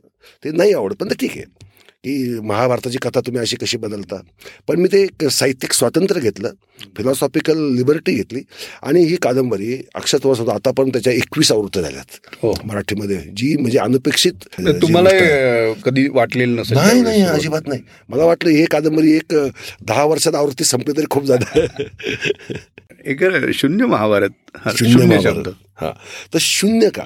[0.45, 1.45] ते नाही आवडत पण ते ठीक आहे.
[2.05, 4.16] की महाभारताची कथा तुम्ही अशी कशी बदलता.
[4.68, 6.53] पण मी ते साहित्यिक स्वातंत्र्य घेतलं
[6.96, 8.40] फिलॉसॉफिकल लिबर्टी घेतली
[8.82, 12.18] आणि ही कादंबरी अक्षरत्वास होता आता पण त्याच्या एकवीस आवृत्त झाल्यात.
[12.42, 12.55] हो.
[12.64, 14.46] मराठीमध्ये जी म्हणजे अनपेक्षित
[14.82, 15.11] तुम्हाला
[15.84, 17.80] कधी वाटलेलं नसेल नाही नाही अजिबात नाही.
[18.09, 19.34] मला वाटलं हे कादंबरी एक
[19.86, 21.66] दहा वर्षात आवृत्ती संपली तरी खूप झालं.
[23.05, 23.22] एक
[23.55, 24.30] शून्य महाभारत.
[24.78, 25.48] शून्य शब्द.
[25.80, 25.90] हा.
[26.34, 27.05] तर शून्य का?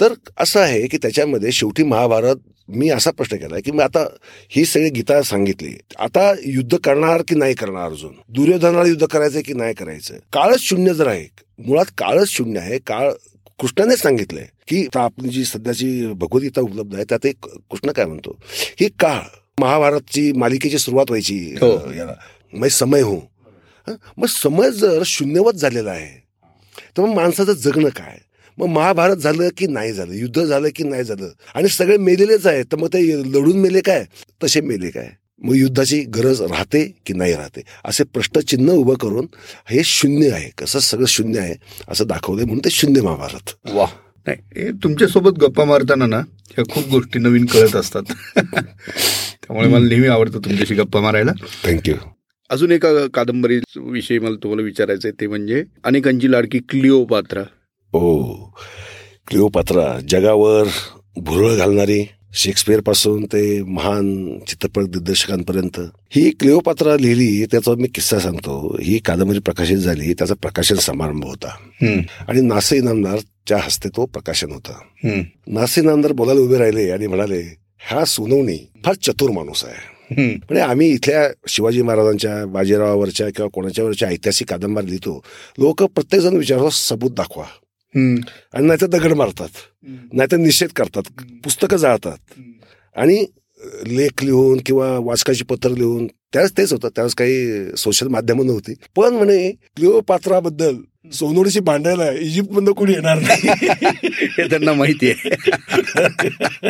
[0.00, 2.36] तर असं आहे की त्याच्यामध्ये शेवटी महाभारत
[2.68, 4.04] मी असा प्रश्न केला की मी आता
[4.50, 5.72] ही सगळी गीता सांगितली.
[5.98, 8.14] आता युद्ध करणार की नाही करणार अजून?
[8.28, 11.26] दुर्योधनाला युद्ध करायचं की नाही करायचं काळच शून्य जर आहे
[11.58, 12.78] मुळात काळच शून्य आहे.
[12.78, 13.10] काळ
[13.60, 18.38] कृष्णाने सांगितलंय की आपली जी सध्याची भगवद्गीता उपलब्ध आहे त्यात एक कृष्ण काय म्हणतो?
[18.80, 19.20] ही काळ
[19.60, 21.92] महाभारतची मालिकेची सुरुवात व्हायची हो.
[21.92, 22.14] याला.
[22.52, 23.16] मग समय हो?
[24.16, 26.24] मग समय जर शून्यवत झालेला आहे
[26.96, 28.18] तर मग माणसाचं जगणं काय?
[28.58, 30.12] मग महाभारत झालं की नाही झालं?
[30.12, 31.28] युद्ध झालं की नाही झालं?
[31.54, 32.64] आणि सगळे मेलेलेच आहेत.
[32.72, 34.04] तर मग ते लढून मेले काय?
[34.44, 35.10] तसे मेले काय?
[35.42, 37.62] मग युद्धाची गरज राहते की नाही राहते?
[37.84, 39.26] असे प्रश्नचिन्ह उभं करून
[39.70, 40.50] हे शून्य आहे.
[40.58, 41.54] कसं सगळं शून्य आहे
[41.88, 43.50] असं दाखवलंय म्हणून ते शून्य महाभारत.
[43.74, 43.86] वा
[44.26, 48.02] नाही तुमच्यासोबत गप्पा मारताना ना ह्या खूप गोष्टी नवीन कळत असतात.
[48.36, 51.32] त्यामुळे मला नेहमी आवडतं तुमच्याशी गप्पा मारायला.
[51.64, 51.94] थँक्यू
[52.50, 57.42] अजून एका कादंबरी विषयी मला तुम्हाला विचारायचं आहे ते म्हणजे अनेकांची लाडकी क्लिओ पात्रा
[57.92, 58.34] ओ
[59.26, 60.66] क्लिओपात्रा जगावर
[61.16, 65.80] भुरळ घालणारी शेक्सपियरपासून ते महान चित्रपट दिग्दर्शकांपर्यंत.
[66.10, 68.76] ही क्लिओपात्रा लिहिली त्याचा मी किस्सा सांगतो.
[68.82, 71.48] ही कादंबरी प्रकाशित झाली त्याचा प्रकाशन समारंभ होता.
[72.28, 74.78] आणि नासे इनामदारच्या हस्ते तो प्रकाशन होता.
[75.46, 77.56] नासे इनामदार बोलायला उभे राहिले आणि म्हणाले
[77.90, 79.96] हा सोनवणी फार चतुर माणूस आहे.
[80.14, 85.22] म्हणजे आम्ही इथल्या शिवाजी महाराजांच्या बाजीरावावरच्या किंवा कोणाच्यावरच्या ऐतिहासिक कादंबरी लिहितो.
[85.58, 87.44] लोक प्रत्येक जण विचारतो सबूत दाखवा.
[88.54, 89.48] आणि नाहीतर दगड मारतात.
[90.12, 91.02] नाहीतर निषेध करतात.
[91.44, 92.40] पुस्तकं जाळतात.
[92.96, 93.26] आणि
[93.86, 96.88] लेख लिहून किंवा वाचकाची पत्र लिहून त्यावेळेस तेच होतं.
[96.88, 98.74] त्यावेळेस काही सोशल माध्यमं नव्हती.
[98.96, 100.76] पण म्हणे क्लिओ पात्राबद्दल
[101.12, 103.48] सोनोडीशी भांडायला इजिप्त मधनं कोणी येणार नाही.
[104.38, 105.30] हे त्यांना माहिती आहे.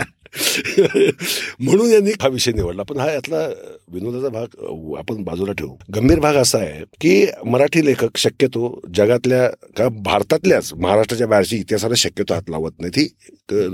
[1.61, 3.47] म्हणून यांनी हा विषय निवडला पण हा यातला
[3.93, 5.75] विनोदाचा भाग आपण बाजूला ठेवू.
[5.95, 12.35] गंभीर भाग असा आहे की मराठी लेखक शक्यतो जगातल्या का भारतातल्याच महाराष्ट्राच्या बाहेरची इतिहासाला शक्यतो
[12.35, 13.09] हात लावत नाही ती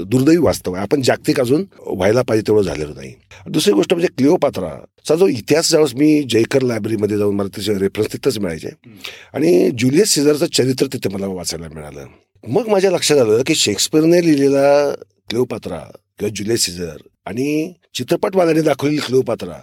[0.04, 0.82] दुर्दैवी वास्तव आहे.
[0.82, 3.14] आपण जागतिक अजून व्हायला पाहिजे तेवढं झालेलं नाही.
[3.48, 8.38] दुसरी गोष्ट म्हणजे क्लिओपात्रा जो इतिहास ज्यावेळेस मी जयकर लायब्ररीमध्ये जाऊन मला त्याचे रेफरन्स तिथंच
[8.38, 8.68] मिळायचे.
[9.34, 12.06] आणि जुलियस सिझरचं चरित्र तिथे मला वाचायला मिळालं.
[12.48, 14.90] मग माझ्या लक्षात आलं की शेक्सपियरने लिहिलेला
[15.28, 15.80] क्लिओपात्रा
[16.22, 16.96] किंवा जुलियस सिझर
[17.26, 19.58] आणि चित्रपटवाल्याने दाखवलेली क्लिओपात्रा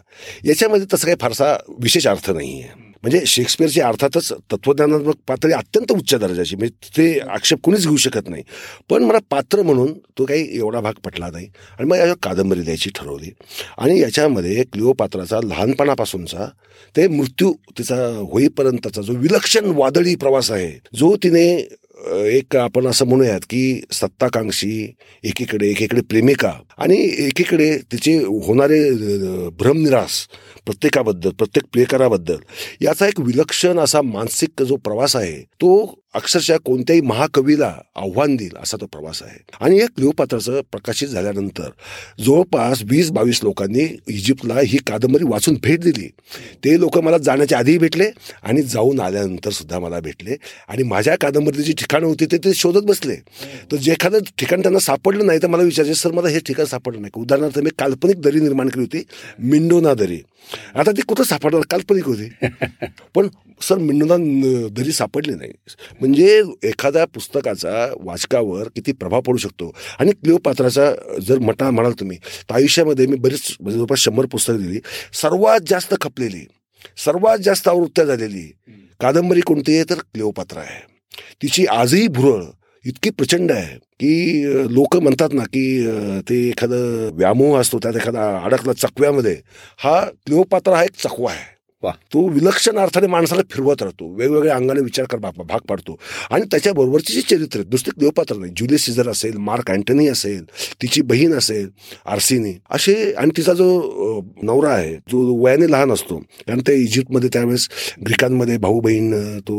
[0.45, 6.14] याच्यामध्ये तसं काही फारसा विशेष अर्थ नाही आहे म्हणजे शेक्सपियरची अर्थातच तत्वज्ञानात्मक पातळी अत्यंत उच्च
[6.16, 8.43] दर्जाची म्हणजे ते आक्षेप कोणीच घेऊ शकत नाही.
[8.89, 11.47] पण मला पात्र म्हणून तो काही एवढा भाग पटला नाही
[11.80, 13.32] आणि मग याच्यावर कादंबरी द्यायची ठरवली.
[13.78, 16.47] आणि याच्यामध्ये क्लिओपात्राचा लहानपणापासूनचा
[16.95, 21.47] ते मृत्यू तिचा होईपर्यंतचा जो विलक्षण वादळी प्रवास आहे जो तिने
[22.08, 24.72] एक आपण असं म्हणूयात की सत्ताकांक्षी
[25.24, 28.80] एकीकडे एकीकडे प्रेमिका आणि एकीकडे तिचे होणारे
[29.50, 30.28] भ्रमनिरास
[30.66, 32.38] प्रत्येकाबद्दल प्रत्येक प्रियकराबद्दल
[32.82, 38.78] याचा एक विलक्षण असा मानसिक जो प्रवास आहे तो अक्षरशः कोणत्याही महाकवीला आव्हान देईल असा
[38.82, 39.38] तो प्रवास आहे.
[39.62, 41.70] आणि या क्लिओपात्राचं प्रकाशित झाल्यानंतर
[42.26, 46.07] जवळपास वीस बावीस लोकांनी इजिप्तला ही कादंबरी वाचून भेट दिली.
[46.64, 48.10] ते लोक मला जाण्याच्या आधीही भेटले
[48.43, 50.36] आणि जाऊन आल्यानंतर सुद्धा मला भेटले.
[50.68, 53.16] आणि माझ्या कादंबरीची ठिकाणं होती ते ते शोधत बसले.
[53.72, 57.01] तर जे एखादं ठिकाण त्यांना सापडलं नाही तर मला विचारायचे सर मला हे ठिकाण सापडलं
[57.01, 57.22] नाही.
[57.22, 59.03] उदाहरणार्थ मी काल्पनिक दरी निर्माण केली होती
[59.49, 60.20] मिंडोना दरी.
[60.76, 61.62] आता ती कुठं सापडणार?
[61.70, 62.30] काल्पनिक होती.
[63.16, 63.28] पण
[63.62, 64.16] सर मिंडोना
[64.74, 65.51] दरी सापडली नाही.
[65.99, 69.72] म्हणजे एखाद्या पुस्तकाचा वाचकावर किती प्रभाव पडू शकतो?
[69.99, 70.91] आणि क्लिओपात्राचा
[71.28, 74.80] जर म्हटा म्हणाल तुम्ही तर आयुष्यामध्ये मी बरीच म्हणजे जवळपास शंभर पुस्तकं दिली.
[75.14, 76.45] सर्वात जास्त खपलेली
[77.05, 78.41] सर्वात जास्त आवृत्त्या झालेली
[78.99, 79.84] कादंबरी कोणती आहे?
[79.89, 80.80] तर क्लिओपात्रा आहे.
[81.41, 82.43] तिची आजही भुरळ
[82.86, 88.74] इतकी प्रचंड आहे की लोक म्हणतात ना की ते एखादं व्यामोह असतो त्यात एखादा अडकला
[88.74, 89.36] चकव्यामध्ये.
[89.80, 91.59] हा क्लिओपात्रा हा एक चकवा आहे.
[91.84, 94.08] तो विलक्षण अर्थाने माणसाला फिरवत राहतो.
[94.16, 95.96] वेगवेगळ्या अंगाने विचार कर भाग पाडतो.
[96.32, 98.52] आणि त्याच्याबरोबरची जी चरित्र आहेत नुसते देवपात्र नाही.
[98.58, 100.44] जुलियस सिझर असेल मार्क अँटनी असेल
[100.82, 101.70] तिची बहीण असेल
[102.06, 106.18] आरसीनी असे आणि तिचा जो नवरा आहे जो वयाने लहान असतो.
[106.18, 107.70] कारण ते इजिप्तमध्ये त्यावेळेस
[108.06, 109.58] ग्रीकांमध्ये भाऊ बहीण तो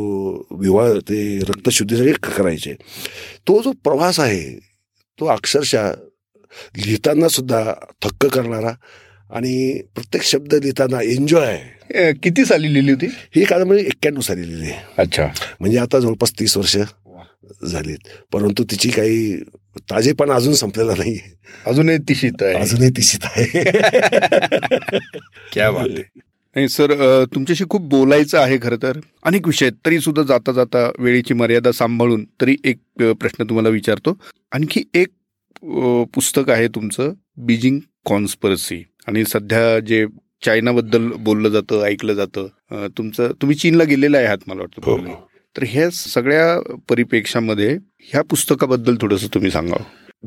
[0.61, 2.75] विवाह ते रक्तशुद्धीसाठी करायचे.
[3.47, 4.49] तो जो प्रवास आहे
[5.18, 5.93] तो अक्षरशः
[6.77, 7.62] लिहिताना सुद्धा
[8.03, 8.73] थक्क करणारा
[9.31, 12.12] आणि प्रत्येक शब्द लिहिताना एन्जॉय आहे.
[12.22, 13.07] किती साली लिहिली होती?
[13.37, 15.26] ही कादंबरी एक्क्याण्णव साली लिहिली अच्छा.
[15.61, 16.76] म्हणजे आता जवळपास तीस वर्ष
[17.70, 18.09] झालीत.
[18.33, 19.37] परंतु तिची काही
[19.91, 21.18] ताजेपणा अजून संपलेला नाही
[21.66, 22.55] अजूनही तिशीत आहे.
[22.55, 23.62] अजूनही तिशीत आहे.
[25.53, 25.89] क्या बात
[26.57, 26.93] नाही सर
[27.35, 28.99] तुमच्याशी खूप बोलायचं आहे खरं तर.
[29.24, 32.78] अनेक विषय तरी सुद्धा जाता जाता वेळेची मर्यादा सांभाळून तरी एक
[33.20, 34.16] प्रश्न तुम्हाला विचारतो.
[34.53, 35.09] आणखी एक
[36.14, 37.12] पुस्तक आहे तुमचं
[37.47, 38.83] बीजिंग कॉन्स्परसी.
[39.11, 40.05] आणि सध्या जे
[40.45, 45.15] चायनाबद्दल बोललं जातं ऐकलं जातं तुमचं तुम्ही चीनला गेलेला आहात मला वाटतं
[45.57, 47.69] तर ह्या सगळ्या परिपेक्षामध्ये
[48.03, 49.83] ह्या पुस्तकाबद्दल थोडंसं तुम्ही सांगा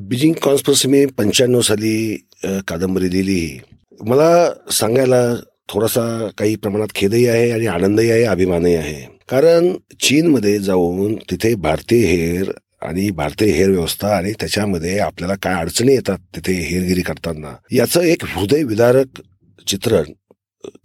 [0.10, 2.16] बीजिंग कॉन्स्परसी मी पंच्याण्णव साली
[2.68, 3.60] कादंबरी लिहिली.
[4.02, 5.24] मला सांगायला
[5.70, 6.04] थोडासा
[6.38, 9.02] काही प्रमाणात खेदही आहे आणि आनंदही आहे अभिमानही आहे.
[9.30, 9.72] कारण
[10.02, 12.52] चीनमध्ये जाऊन तिथे भारतीय हेर
[12.84, 17.56] आणि भारतीय हेर व्यवस्था आणि त्याच्यामध्ये आपल्याला काय अडचणी येतात तिथे हेरगिरी करताना?
[17.72, 19.22] याचं एक हृदय विदारक
[19.68, 20.04] चित्रण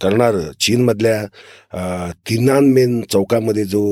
[0.02, 0.50] करणारं.
[0.60, 1.24] चीनमधल्या
[2.30, 3.82] तिनानमेन चौकामध्ये जो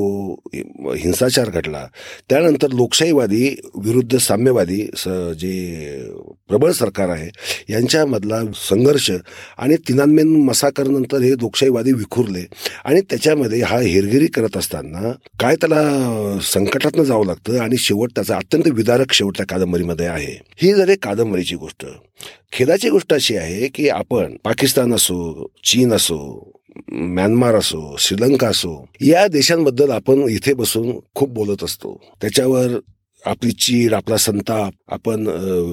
[0.97, 1.84] हिंसाचार घडला
[2.28, 3.49] त्यानंतर लोकशाहीवादी
[3.84, 5.09] विरुद्ध साम्यवादी स
[5.41, 5.53] जे
[6.49, 7.28] प्रबळ सरकार आहे
[7.72, 9.11] यांच्यामधला संघर्ष
[9.59, 12.45] आणि तिनानमेन मसाकरनंतर हे लोकशाहीवादी विखुरले
[12.84, 18.68] आणि त्याच्यामध्ये हा हेरगिरी करत असताना काय त्याला संकटातनं जावं लागतं आणि शेवट त्याचा अत्यंत
[18.72, 20.34] विदारक शेवट त्या कादंबरीमध्ये आहे.
[20.57, 21.87] ही जर एक कादंबरीची गोष्ट
[22.53, 26.18] खेदाची गोष्ट अशी आहे की आपण पाकिस्तान असो चीन चीन असो
[26.93, 32.01] म्यानमार असो श्रीलंका असो या देशांबद्दल आपण इथे बसून खूप बोलत असतो.
[32.20, 32.79] त्याच्यावर
[33.27, 35.27] आपली चीड आपला संताप आपण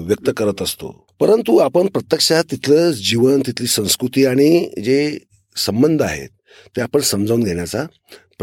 [0.07, 0.87] व्यक्त करत असतो.
[1.19, 5.17] परंतु आपण प्रत्यक्षात तिथलं जीवन तिथली संस्कृती आणि जे
[5.55, 6.29] संबंध आहेत
[6.75, 7.85] ते आपण समजावून घेण्याचा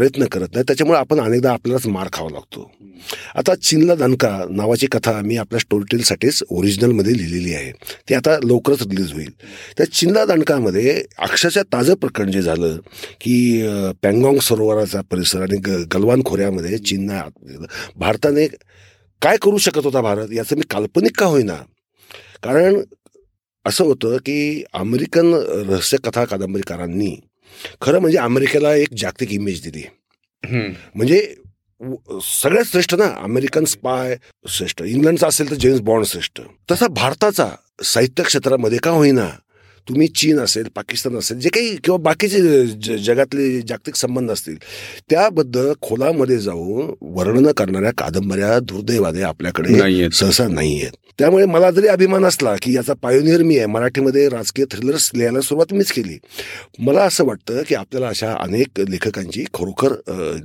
[0.00, 0.64] प्रयत्न करत नाही.
[0.66, 2.70] त्याच्यामुळे आपण अनेकदा आपल्यालाच मार खावा लागतो.
[3.36, 7.72] आता चिनला दणका नावाची कथा मी आपल्या स्टोरी टेलसाठीच ओरिजिनलमध्ये लिहिलेली आहे.
[8.08, 9.30] ती आता लवकरच रिलीज होईल.
[9.76, 12.76] त्या चिनला दणकामध्ये अक्षरशः ताजं प्रकरण जे झालं
[13.20, 13.36] की
[14.02, 18.46] पँगॉंग सरोवराचा परिसर आणि ग गलवान खोऱ्यामध्ये चीननं भारताने
[19.22, 21.56] काय करू शकत होता भारत याचं मी काल्पनिक का होईना?
[22.42, 22.80] कारण
[23.64, 25.32] असं होतं की अमेरिकन
[25.68, 27.16] रहस्यकथा कादंबरीकारांनी
[27.82, 29.82] खरं म्हणजे अमेरिकेला एक जागतिक इमेज दिली.
[30.94, 31.20] म्हणजे
[32.22, 34.16] सगळ्यात श्रेष्ठ ना अमेरिकन स्पाय
[34.48, 34.82] श्रेष्ठ.
[34.82, 36.40] इंग्लंडचा असेल तर जेम्स बॉन्ड श्रेष्ठ.
[36.70, 37.48] तसा भारताचा
[37.84, 39.28] साहित्य क्षेत्रामध्ये का होईना
[39.90, 42.66] तुम्ही चीन असेल पाकिस्तान असेल जे काही किंवा बाकीचे
[42.98, 44.56] जगातले जागतिक संबंध असतील
[45.10, 52.24] त्याबद्दल खोलामध्ये जाऊन वर्णन करणाऱ्या कादंबऱ्या दुर्दैवाने आपल्याकडे सहसा नाही आहेत त्यामुळे मला जरी अभिमान
[52.24, 56.18] असला की याचा पायोनियर मी आहे मराठीमध्ये राजकीय थ्रिलर्स लिहायला सुरुवात मीच केली.
[56.78, 59.92] मला असं वाटतं की आपल्याला अशा अनेक लेखकांची खरोखर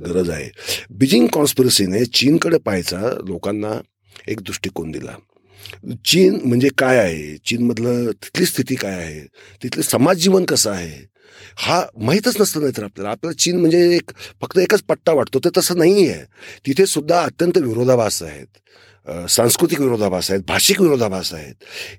[0.06, 0.50] गरज आहे.
[0.90, 3.80] बिजिंग कॉन्स्पिरसीने चीनकडे पाहायचा लोकांना
[4.28, 5.16] एक दृष्टिकोन दिला.
[6.04, 7.36] चीन म्हणजे काय आहे?
[7.36, 9.20] चीनमधलं तिथली स्थिती काय आहे?
[9.62, 11.16] तिथलं समाज जीवन कसं आहे?
[11.58, 13.10] हा माहीतच नसतं नाही तर आपल्याला.
[13.10, 14.10] आपल्याला चीन म्हणजे एक
[14.42, 15.38] फक्त एकच पट्टा वाटतो.
[15.38, 16.24] ते तसं नाही आहे
[16.66, 18.46] तिथे सुद्धा अत्यंत विरोधाभास आहेत.
[19.28, 21.54] सांस्कृतिक विरोधाभास आहेत भाषिक विरोधाभास आहेत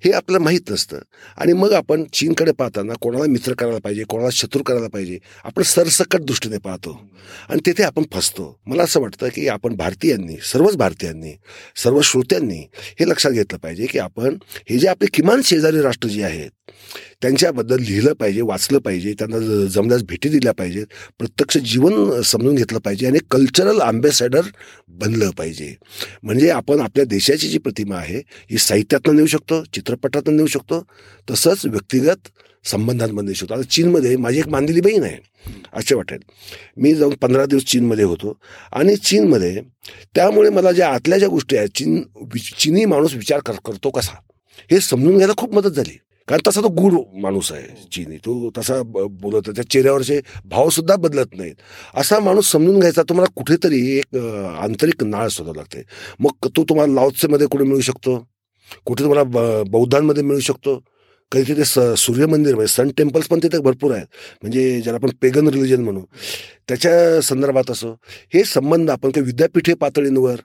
[0.05, 0.99] हे आपल्याला माहीत नसतं.
[1.37, 6.21] आणि मग आपण चीनकडे पाहताना कोणाला मित्र करायला पाहिजे कोणाला शत्रू करायला पाहिजे आपण सरसकट
[6.21, 6.99] दृष्टीने पाहतो.
[7.49, 8.59] आणि तिथे आपण फसतो.
[8.65, 11.33] मला असं वाटतं की आपण भारतीयांनी सर्वच भारतीयांनी
[11.75, 12.59] सर्व श्रोत्यांनी
[12.99, 14.37] हे लक्षात घेतलं पाहिजे की आपण
[14.69, 16.49] हे जे आपले किमान शेजारी राष्ट्र जे आहेत
[17.21, 20.85] त्यांच्याबद्दल लिहिलं पाहिजे वाचलं पाहिजे त्यांना जमल्यास भेटी दिल्या पाहिजेत
[21.19, 24.41] प्रत्यक्ष जीवन समजून घेतलं पाहिजे आणि कल्चरल अँबॅसेडर
[24.87, 25.73] बनलं पाहिजे.
[26.23, 28.17] म्हणजे आपण आपल्या देशाची जी प्रतिमा आहे
[28.51, 30.83] ही साहित्यातनं नेऊ शकतो चित्रपटातून नेऊ शकतो
[31.31, 32.29] तसंच व्यक्तिगत
[32.65, 33.53] संबंधांमध्ये नेऊ शकतो.
[33.53, 35.17] आता चीनमध्ये माझी एक मानलेली बहीण आहे
[35.73, 36.19] असे वाटेल.
[36.77, 38.37] मी जाऊन पंधरा दिवस चीनमध्ये होतो
[38.71, 39.61] आणि चीनमध्ये
[40.15, 42.01] त्यामुळे मला ज्या आतल्या ज्या गोष्टी आहेत चीन
[42.59, 44.19] चिनी माणूस विचार करतो कसा?
[44.71, 45.97] हे समजून घ्यायला खूप मदत झाली.
[46.27, 48.17] कारण तसा तो गुड माणूस आहे चिनी.
[48.17, 51.55] तो तसा बोलत त्या चेहऱ्यावरचे भाव सुद्धा बदलत नाहीत.
[51.95, 55.83] असा माणूस समजून घ्यायचा तुम्हाला कुठेतरी एक आंतरिक नाळ शोधावं लागते.
[56.19, 58.17] मग तो तुम्हाला लाओत्सेमध्ये कुठे मिळू शकतो?
[58.85, 60.81] कुठे तुम्हाला बौद्धांमध्ये मिळू शकतो?
[61.31, 64.05] कधी तिथे स सूर्यमंदिर म्हणजे सन टेम्पल्स पण तिथे भरपूर आहेत.
[64.41, 66.01] म्हणजे ज्याला आपण पेगन रिलिजन म्हणू.
[66.67, 67.91] त्याच्या संदर्भात असो.
[68.33, 70.39] हे संबंध आपण काही विद्यापीठे पातळींवर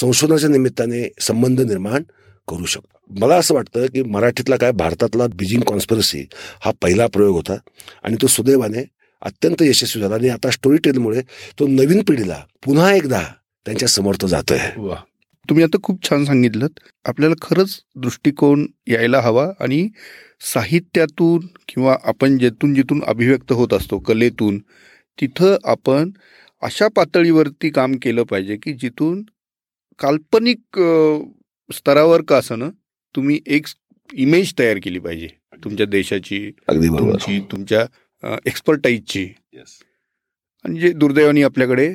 [0.00, 2.02] संशोधनाच्या निमित्ताने संबंध निर्माण
[2.48, 2.98] करू शकतो.
[3.20, 6.24] मला असं वाटतं की मराठीतला काय भारतातला बिजिंग कॉन्स्पिरसी
[6.64, 7.56] हा पहिला प्रयोग होता
[8.04, 8.84] आणि तो सुदैवाने
[9.22, 11.20] अत्यंत यशस्वी झाला आणि आता स्टोरी टेलमुळे
[11.58, 13.22] तो नवीन पिढीला पुन्हा एकदा
[13.66, 14.58] त्यांच्या समर्थ जातोय.
[15.48, 16.66] तुम्ही आता खूप छान सांगितलं
[17.04, 19.88] आपल्याला खरंच दृष्टिकोन यायला हवा आणि
[20.52, 24.58] साहित्यातून किंवा आपण जेथून जिथून अभिव्यक्त होत असतो कलेतून
[25.18, 26.10] तिथं आपण
[26.62, 29.22] अशा पातळीवरती काम केलं पाहिजे की जिथून
[29.98, 30.78] काल्पनिक
[31.70, 32.68] स्तरावर का असं ना
[33.14, 33.66] तुम्ही एक
[34.14, 35.28] इमेज तयार केली पाहिजे.
[35.64, 37.84] तुमच्या देशाची तुमची तुमच्या
[38.46, 39.24] एक्सपर्टाईजची
[40.64, 41.86] आणि जे दुर्दैवानी आपल्याकडे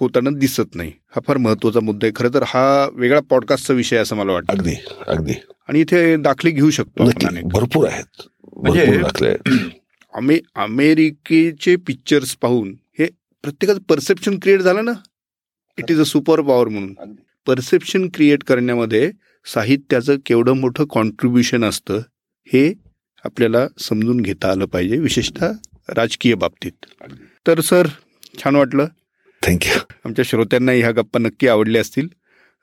[0.00, 0.92] होताना दिसत नाही.
[1.14, 2.12] हा फार महत्त्वाचा मुद्दा आहे.
[2.16, 4.52] खरं तर हा वेगळा पॉडकास्टचा विषय असं मला वाटतं.
[4.52, 4.74] अगदी
[5.06, 5.32] अगदी.
[5.68, 7.04] आणि इथे दाखले घेऊ शकतो
[7.52, 8.22] भरपूर आहेत.
[8.56, 9.34] म्हणजे
[10.14, 13.06] अमे अमेरिकेचे पिक्चर्स पाहून हे
[13.44, 14.92] प्रत्येकाचं परसेप्शन क्रिएट झालं ना?
[15.78, 16.94] It is a super power म्हणून
[17.46, 19.10] परसेप्शन क्रिएट करण्यामध्ये
[19.46, 22.00] साहित्याचं केवढं मोठं कॉन्ट्रीब्युशन असतं
[22.52, 22.72] हे
[23.24, 25.52] आपल्याला समजून घेता आलं पाहिजे विशेषतः
[25.88, 26.72] राजकीय बाबतीत.
[27.46, 27.86] तर सर
[28.38, 28.86] छान वाटलं.
[29.42, 32.08] थँक्यू आमच्या श्रोत्यांना ह्या गप्पा नक्की आवडल्या असतील.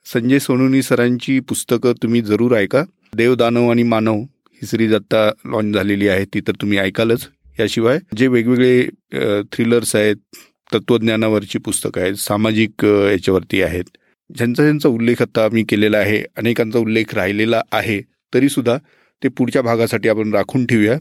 [0.05, 2.83] संजय सोनुनी सरांची पुस्तकं तुम्ही जरूर ऐका.
[3.15, 7.27] देव दानव आणि मानव ही सिरीज आता लॉन्च झालेली आहे ती तर तुम्ही ऐकालच.
[7.59, 10.15] याशिवाय जे वेगवेगळे थ्रिलर्स आहेत
[10.73, 13.97] तत्वज्ञानावरची पुस्तकं आहेत सामाजिक याच्यावरती आहेत.
[14.37, 18.01] ज्यांचा ज्यांचा उल्लेख आता मी केलेला आहे अनेकांचा उल्लेख राहिलेला आहे
[18.33, 18.77] तरीसुद्धा
[19.23, 20.97] ते पुढच्या भागासाठी आपण राखून ठेवूया.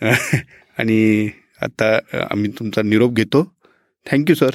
[0.78, 1.28] आणि
[1.62, 1.98] आता
[2.30, 3.54] आम्ही तुमचा निरोप घेतो.
[4.10, 4.50] थँक्यू सर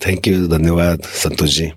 [0.00, 1.68] थँक्यू धन्यवाद संतोषजी.